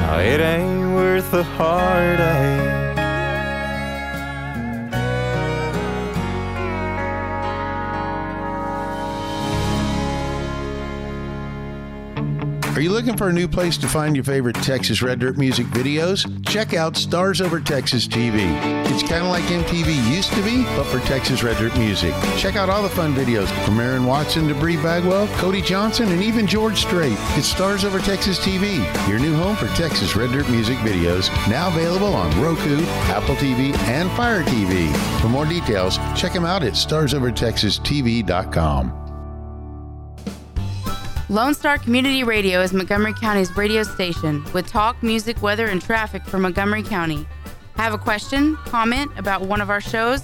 No, 0.00 0.18
it 0.18 0.40
ain't 0.40 0.94
worth 0.94 1.30
the 1.30 1.44
heartache. 1.44 2.81
You 12.82 12.90
looking 12.90 13.16
for 13.16 13.28
a 13.28 13.32
new 13.32 13.46
place 13.46 13.78
to 13.78 13.86
find 13.86 14.16
your 14.16 14.24
favorite 14.24 14.56
Texas 14.56 15.02
Red 15.02 15.20
Dirt 15.20 15.38
music 15.38 15.66
videos? 15.66 16.26
Check 16.44 16.74
out 16.74 16.96
Stars 16.96 17.40
Over 17.40 17.60
Texas 17.60 18.08
TV. 18.08 18.40
It's 18.90 19.04
kind 19.04 19.22
of 19.22 19.28
like 19.28 19.44
MTV 19.44 20.12
used 20.12 20.32
to 20.32 20.42
be, 20.42 20.64
but 20.64 20.82
for 20.86 20.98
Texas 21.06 21.44
Red 21.44 21.58
Dirt 21.58 21.78
music. 21.78 22.12
Check 22.36 22.56
out 22.56 22.68
all 22.68 22.82
the 22.82 22.88
fun 22.88 23.14
videos 23.14 23.46
from 23.64 23.78
Aaron 23.78 24.04
Watson 24.04 24.48
to 24.48 24.54
Bri 24.54 24.78
Bagwell, 24.78 25.28
Cody 25.36 25.62
Johnson, 25.62 26.10
and 26.10 26.24
even 26.24 26.44
George 26.44 26.78
Strait. 26.78 27.16
It's 27.36 27.46
Stars 27.46 27.84
Over 27.84 28.00
Texas 28.00 28.40
TV, 28.40 28.78
your 29.08 29.20
new 29.20 29.36
home 29.36 29.54
for 29.54 29.68
Texas 29.76 30.16
Red 30.16 30.32
Dirt 30.32 30.50
music 30.50 30.78
videos, 30.78 31.28
now 31.48 31.68
available 31.68 32.12
on 32.12 32.28
Roku, 32.42 32.82
Apple 33.12 33.36
TV, 33.36 33.72
and 33.86 34.10
Fire 34.16 34.42
TV. 34.42 34.92
For 35.20 35.28
more 35.28 35.46
details, 35.46 35.98
check 36.16 36.32
them 36.32 36.44
out 36.44 36.64
at 36.64 36.72
starsovertexastv.com. 36.72 39.01
Lone 41.32 41.54
Star 41.54 41.78
Community 41.78 42.24
Radio 42.24 42.60
is 42.60 42.74
Montgomery 42.74 43.14
County's 43.14 43.56
radio 43.56 43.84
station 43.84 44.44
with 44.52 44.66
talk, 44.66 45.02
music, 45.02 45.40
weather, 45.40 45.64
and 45.64 45.80
traffic 45.80 46.22
for 46.26 46.38
Montgomery 46.38 46.82
County. 46.82 47.26
Have 47.76 47.94
a 47.94 47.98
question, 47.98 48.56
comment 48.66 49.10
about 49.16 49.40
one 49.40 49.62
of 49.62 49.70
our 49.70 49.80
shows? 49.80 50.20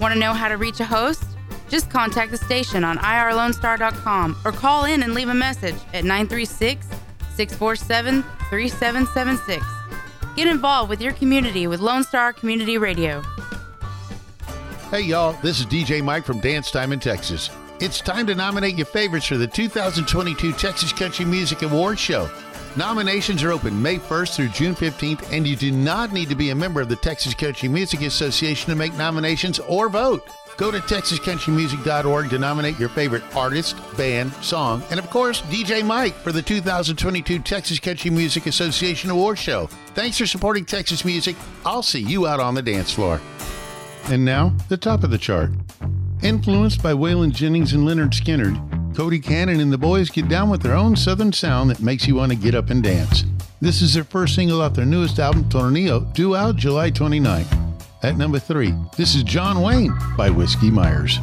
Want 0.00 0.12
to 0.12 0.18
know 0.18 0.32
how 0.32 0.48
to 0.48 0.56
reach 0.56 0.80
a 0.80 0.84
host? 0.84 1.22
Just 1.68 1.90
contact 1.90 2.32
the 2.32 2.36
station 2.36 2.82
on 2.82 2.98
irlonestar.com 2.98 4.36
or 4.44 4.50
call 4.50 4.84
in 4.84 5.04
and 5.04 5.14
leave 5.14 5.28
a 5.28 5.34
message 5.34 5.76
at 5.94 6.02
936 6.02 6.88
647 7.36 8.24
3776. 8.50 9.64
Get 10.34 10.48
involved 10.48 10.90
with 10.90 11.00
your 11.00 11.12
community 11.12 11.68
with 11.68 11.78
Lone 11.78 12.02
Star 12.02 12.32
Community 12.32 12.78
Radio. 12.78 13.22
Hey, 14.90 15.02
y'all, 15.02 15.34
this 15.40 15.60
is 15.60 15.66
DJ 15.66 16.02
Mike 16.02 16.24
from 16.24 16.40
Dance 16.40 16.72
Time 16.72 16.92
in 16.92 16.98
Texas. 16.98 17.48
It's 17.80 18.00
time 18.00 18.26
to 18.26 18.34
nominate 18.34 18.74
your 18.74 18.86
favorites 18.86 19.26
for 19.26 19.36
the 19.36 19.46
2022 19.46 20.50
Texas 20.54 20.92
Country 20.92 21.24
Music 21.24 21.62
Awards 21.62 22.00
Show. 22.00 22.28
Nominations 22.74 23.44
are 23.44 23.52
open 23.52 23.80
May 23.80 23.98
1st 23.98 24.34
through 24.34 24.48
June 24.48 24.74
15th, 24.74 25.32
and 25.32 25.46
you 25.46 25.54
do 25.54 25.70
not 25.70 26.12
need 26.12 26.28
to 26.28 26.34
be 26.34 26.50
a 26.50 26.56
member 26.56 26.80
of 26.80 26.88
the 26.88 26.96
Texas 26.96 27.34
Country 27.34 27.68
Music 27.68 28.02
Association 28.02 28.68
to 28.70 28.74
make 28.74 28.94
nominations 28.94 29.60
or 29.60 29.88
vote. 29.88 30.28
Go 30.56 30.72
to 30.72 30.80
texascountrymusic.org 30.80 32.30
to 32.30 32.38
nominate 32.40 32.80
your 32.80 32.88
favorite 32.88 33.22
artist, 33.36 33.76
band, 33.96 34.32
song, 34.42 34.82
and 34.90 34.98
of 34.98 35.08
course, 35.08 35.42
DJ 35.42 35.86
Mike 35.86 36.14
for 36.14 36.32
the 36.32 36.42
2022 36.42 37.38
Texas 37.38 37.78
Country 37.78 38.10
Music 38.10 38.46
Association 38.46 39.08
Awards 39.08 39.38
Show. 39.38 39.68
Thanks 39.94 40.18
for 40.18 40.26
supporting 40.26 40.64
Texas 40.64 41.04
music. 41.04 41.36
I'll 41.64 41.84
see 41.84 42.02
you 42.02 42.26
out 42.26 42.40
on 42.40 42.56
the 42.56 42.62
dance 42.62 42.92
floor. 42.92 43.20
And 44.06 44.24
now, 44.24 44.52
the 44.68 44.76
top 44.76 45.04
of 45.04 45.10
the 45.10 45.18
chart. 45.18 45.50
Influenced 46.22 46.82
by 46.82 46.92
Waylon 46.92 47.32
Jennings 47.32 47.72
and 47.74 47.86
Lynyrd 47.86 48.10
Skynyrd, 48.10 48.96
Cody 48.96 49.20
Cannon 49.20 49.60
and 49.60 49.72
the 49.72 49.78
boys 49.78 50.10
get 50.10 50.28
down 50.28 50.50
with 50.50 50.60
their 50.62 50.74
own 50.74 50.96
southern 50.96 51.32
sound 51.32 51.70
that 51.70 51.80
makes 51.80 52.08
you 52.08 52.16
want 52.16 52.32
to 52.32 52.36
get 52.36 52.56
up 52.56 52.70
and 52.70 52.82
dance. 52.82 53.22
This 53.60 53.82
is 53.82 53.94
their 53.94 54.02
first 54.02 54.34
single 54.34 54.60
off 54.60 54.74
their 54.74 54.84
newest 54.84 55.20
album, 55.20 55.44
Tornillo, 55.44 56.12
due 56.14 56.34
out 56.34 56.56
July 56.56 56.90
29th. 56.90 57.76
At 58.02 58.16
number 58.16 58.40
three, 58.40 58.74
this 58.96 59.14
is 59.14 59.22
John 59.22 59.62
Wayne 59.62 59.96
by 60.16 60.28
Whiskey 60.28 60.70
Myers. 60.72 61.20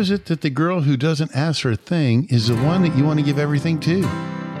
Is 0.00 0.10
it 0.10 0.24
that 0.26 0.40
the 0.40 0.48
girl 0.48 0.80
who 0.80 0.96
doesn't 0.96 1.36
ask 1.36 1.60
for 1.60 1.72
a 1.72 1.76
thing 1.76 2.26
is 2.30 2.48
the 2.48 2.54
one 2.54 2.80
that 2.84 2.96
you 2.96 3.04
want 3.04 3.18
to 3.18 3.22
give 3.24 3.38
everything 3.38 3.78
to? 3.80 4.00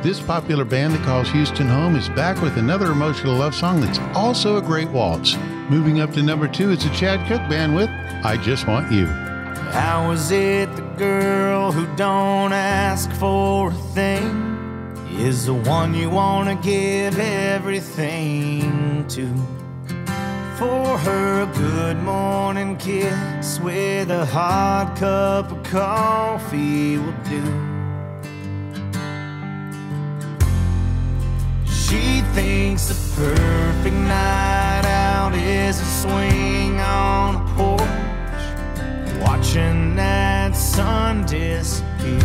This 0.02 0.20
popular 0.20 0.66
band 0.66 0.92
that 0.92 1.02
calls 1.02 1.30
Houston 1.30 1.66
home 1.66 1.96
is 1.96 2.10
back 2.10 2.42
with 2.42 2.58
another 2.58 2.92
emotional 2.92 3.36
love 3.36 3.54
song 3.54 3.80
that's 3.80 3.98
also 4.14 4.58
a 4.58 4.60
great 4.60 4.90
waltz. 4.90 5.38
Moving 5.70 5.98
up 6.02 6.12
to 6.12 6.22
number 6.22 6.46
two 6.46 6.72
is 6.72 6.84
the 6.84 6.90
Chad 6.90 7.26
Cooke 7.26 7.48
Band 7.48 7.74
with 7.74 7.88
I 8.22 8.36
Just 8.36 8.66
Want 8.66 8.92
You. 8.92 9.06
How 9.06 10.10
is 10.10 10.30
it 10.30 10.76
the 10.76 10.82
girl 10.98 11.72
who 11.72 11.86
don't 11.96 12.52
ask 12.52 13.10
for 13.12 13.70
a 13.70 13.74
thing 13.94 14.94
is 15.12 15.46
the 15.46 15.54
one 15.54 15.94
you 15.94 16.10
want 16.10 16.50
to 16.50 16.68
give 16.68 17.18
everything 17.18 19.08
to? 19.08 19.59
For 20.60 20.98
her, 20.98 21.44
a 21.44 21.46
good 21.56 21.96
morning 22.02 22.76
kiss 22.76 23.58
with 23.60 24.10
a 24.10 24.26
hot 24.26 24.94
cup 24.94 25.50
of 25.52 25.62
coffee 25.62 26.98
will 26.98 27.14
do. 27.24 27.42
She 31.64 32.20
thinks 32.34 32.88
the 32.88 32.94
perfect 33.16 33.96
night 33.96 34.84
out 34.84 35.34
is 35.34 35.80
a 35.80 35.84
swing 36.02 36.78
on 36.78 37.36
a 37.36 37.44
porch 37.56 39.22
watching 39.26 39.96
that 39.96 40.54
sun 40.54 41.24
disappear. 41.24 42.20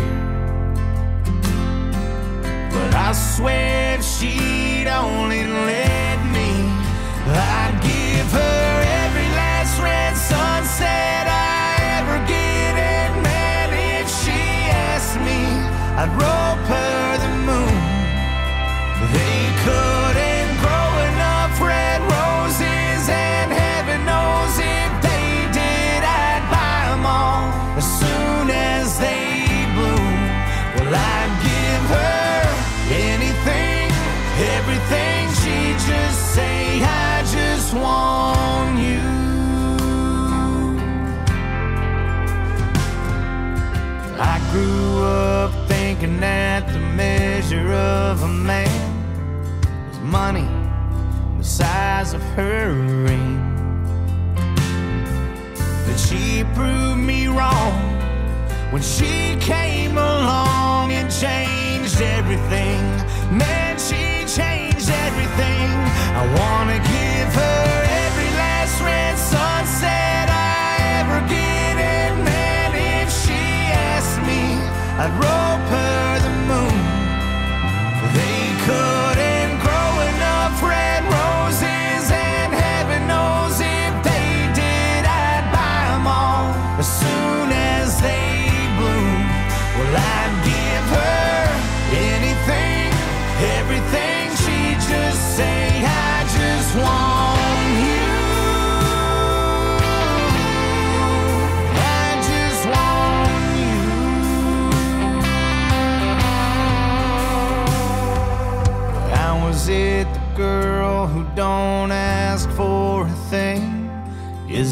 But 2.70 2.94
I 2.94 3.12
swear 3.12 3.94
if 3.94 4.04
she'd 4.04 4.88
only 4.88 5.42
let 5.42 6.18
me, 6.26 6.50
I 7.32 7.65
I'd 15.98 16.10
rope 16.10 16.66
her 16.68 17.16
the 17.18 17.30
moon. 17.46 19.12
They 19.12 19.64
couldn't 19.64 19.95
grew 44.56 45.02
up 45.02 45.52
thinking 45.68 46.18
that 46.20 46.66
the 46.72 46.78
measure 47.02 47.72
of 47.72 48.22
a 48.22 48.28
man 48.52 48.80
was 49.88 49.98
money, 50.00 50.48
the 51.36 51.44
size 51.44 52.14
of 52.14 52.22
her 52.36 52.72
ring. 53.06 53.36
But 55.84 55.98
she 56.06 56.44
proved 56.54 57.02
me 57.12 57.26
wrong 57.26 57.74
when 58.72 58.82
she 58.82 59.36
came 59.40 59.98
along 59.98 60.92
and 60.92 61.06
changed 61.24 62.00
everything. 62.00 62.82
Man, 63.42 63.72
she 63.88 64.02
changed 64.38 64.88
everything. 65.06 65.68
I 66.20 66.22
wanna 66.38 66.78
I'd 75.06 75.12
rope 75.22 75.45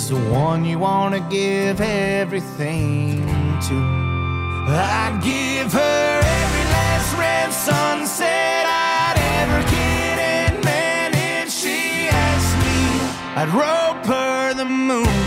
the 0.09 0.17
one 0.31 0.65
you 0.65 0.79
want 0.79 1.15
to 1.15 1.21
give 1.31 1.81
everything 1.81 3.25
to? 3.61 3.75
I'd 4.69 5.21
give 5.23 5.73
her 5.73 6.21
every 6.21 6.65
last 6.77 7.17
red 7.17 7.53
sunset 7.53 8.67
I'd 8.67 9.17
ever 9.41 9.61
get, 9.71 10.19
and 10.19 10.65
man, 10.65 11.13
if 11.15 11.51
she 11.51 12.09
asked 12.09 12.57
me, 12.65 12.81
I'd 13.41 13.49
rope 13.49 14.05
her 14.07 14.55
the 14.55 14.65
moon. 14.65 15.24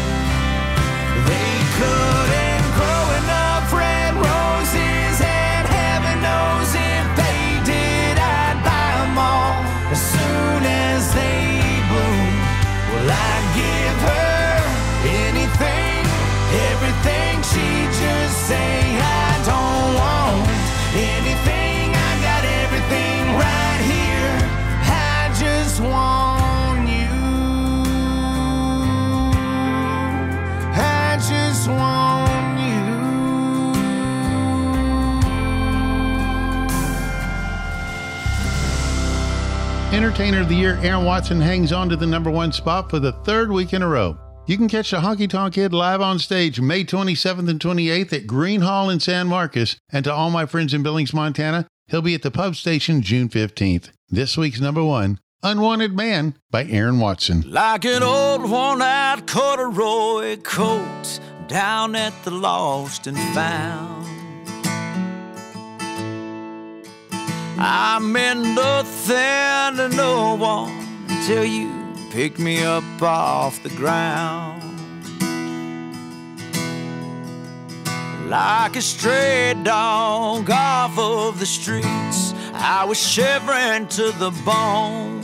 Entertainer 40.08 40.40
of 40.40 40.48
the 40.48 40.56
Year 40.56 40.80
Aaron 40.84 41.04
Watson 41.04 41.42
hangs 41.42 41.74
on 41.74 41.90
to 41.90 41.98
the 41.98 42.08
number 42.08 42.32
one 42.32 42.54
spot 42.54 42.90
for 42.90 42.98
the 42.98 43.12
third 43.12 43.52
week 43.52 43.74
in 43.74 43.82
a 43.82 43.88
row. 43.90 44.18
You 44.48 44.56
can 44.56 44.70
catch 44.70 44.92
the 44.92 45.02
Honky 45.02 45.30
Tonk 45.30 45.56
Kid 45.56 45.74
live 45.74 46.00
on 46.00 46.18
stage 46.18 46.62
May 46.62 46.86
27th 46.86 47.50
and 47.50 47.60
28th 47.60 48.14
at 48.14 48.26
Gruene 48.26 48.64
Hall 48.64 48.90
in 48.90 49.02
San 49.02 49.28
Marcos. 49.28 49.76
And 49.92 50.06
to 50.06 50.14
all 50.14 50.30
my 50.30 50.46
friends 50.46 50.74
in 50.74 50.82
Billings, 50.82 51.14
Montana, 51.14 51.68
he'll 51.88 52.02
be 52.02 52.16
at 52.16 52.22
the 52.22 52.32
pub 52.32 52.56
station 52.56 53.02
June 53.02 53.28
15th. 53.28 53.90
This 54.08 54.38
week's 54.38 54.62
number 54.62 54.82
one, 54.82 55.20
Unwanted 55.44 55.94
Man 55.94 56.36
by 56.52 56.64
Aaron 56.64 57.02
Watson. 57.02 57.44
Like 57.46 57.84
an 57.84 58.02
old 58.02 58.50
worn 58.50 58.82
out 58.82 59.28
corduroy 59.28 60.38
coat 60.38 61.20
down 61.50 61.98
at 61.98 62.14
the 62.24 62.32
lost 62.32 63.08
and 63.08 63.18
found. 63.36 64.17
I 67.60 67.98
meant 68.00 68.42
nothing 68.42 69.78
to 69.78 69.90
no 69.96 70.36
one 70.36 70.72
until 71.10 71.44
you 71.44 71.74
picked 72.12 72.38
me 72.38 72.64
up 72.64 72.84
off 73.02 73.64
the 73.64 73.70
ground. 73.70 74.62
Like 78.30 78.76
a 78.76 78.82
stray 78.82 79.56
dog 79.64 80.50
off 80.52 81.00
of 81.00 81.40
the 81.40 81.48
streets, 81.48 82.34
I 82.54 82.86
was 82.88 83.00
shivering 83.00 83.88
to 83.88 84.12
the 84.12 84.30
bone. 84.46 85.24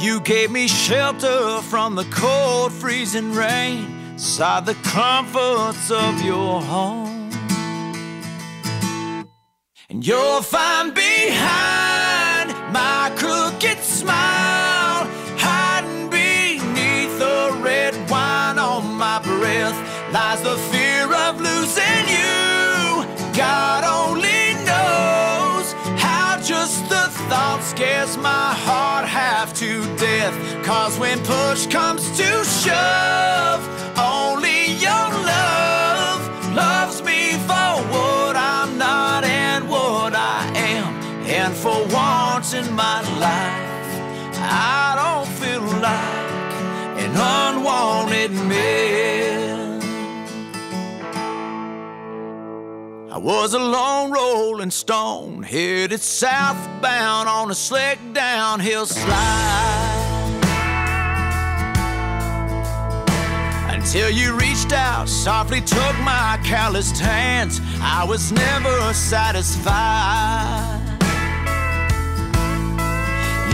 You 0.00 0.20
gave 0.20 0.50
me 0.50 0.68
shelter 0.68 1.60
from 1.62 1.96
the 1.96 2.04
cold, 2.04 2.72
freezing 2.72 3.32
rain, 3.32 4.18
saw 4.18 4.60
the 4.60 4.74
comforts 4.74 5.90
of 5.90 6.22
your 6.22 6.62
home. 6.62 7.13
And 9.94 10.04
you'll 10.04 10.42
find 10.42 10.92
behind 10.92 12.50
my 12.72 13.12
crooked 13.14 13.78
smile, 13.78 15.06
hiding 15.38 16.10
beneath 16.10 17.16
the 17.20 17.60
red 17.62 17.94
wine 18.10 18.58
on 18.58 18.92
my 18.96 19.22
breath, 19.22 19.78
lies 20.12 20.42
the 20.42 20.56
fear 20.72 21.04
of 21.14 21.40
losing 21.40 22.08
you. 22.10 23.06
God 23.38 23.84
only 23.84 24.54
knows 24.66 25.72
how 26.02 26.40
just 26.42 26.88
the 26.88 27.06
thought 27.30 27.62
scares 27.62 28.16
my 28.16 28.52
heart 28.66 29.06
half 29.06 29.54
to 29.60 29.84
death. 29.96 30.34
Cause 30.64 30.98
when 30.98 31.20
push 31.20 31.68
comes 31.68 32.04
to 32.16 32.44
shove, 32.44 33.62
And 41.44 41.54
for 41.54 41.86
once 41.94 42.54
in 42.54 42.72
my 42.72 43.02
life, 43.20 44.00
I 44.40 44.94
don't 44.96 45.28
feel 45.36 45.60
like 45.60 46.54
an 47.04 47.10
unwanted 47.14 48.30
man. 48.48 49.82
I 53.12 53.18
was 53.18 53.52
a 53.52 53.58
lone 53.58 54.10
rolling 54.10 54.70
stone, 54.70 55.42
headed 55.42 56.00
southbound 56.00 57.28
on 57.28 57.50
a 57.50 57.54
slick 57.54 57.98
downhill 58.14 58.86
slide. 58.86 60.40
Until 63.68 64.08
you 64.08 64.32
reached 64.32 64.72
out, 64.72 65.10
softly 65.10 65.60
took 65.60 65.94
my 65.98 66.40
calloused 66.42 66.98
hands. 66.98 67.60
I 67.82 68.02
was 68.08 68.32
never 68.32 68.94
satisfied. 68.94 70.83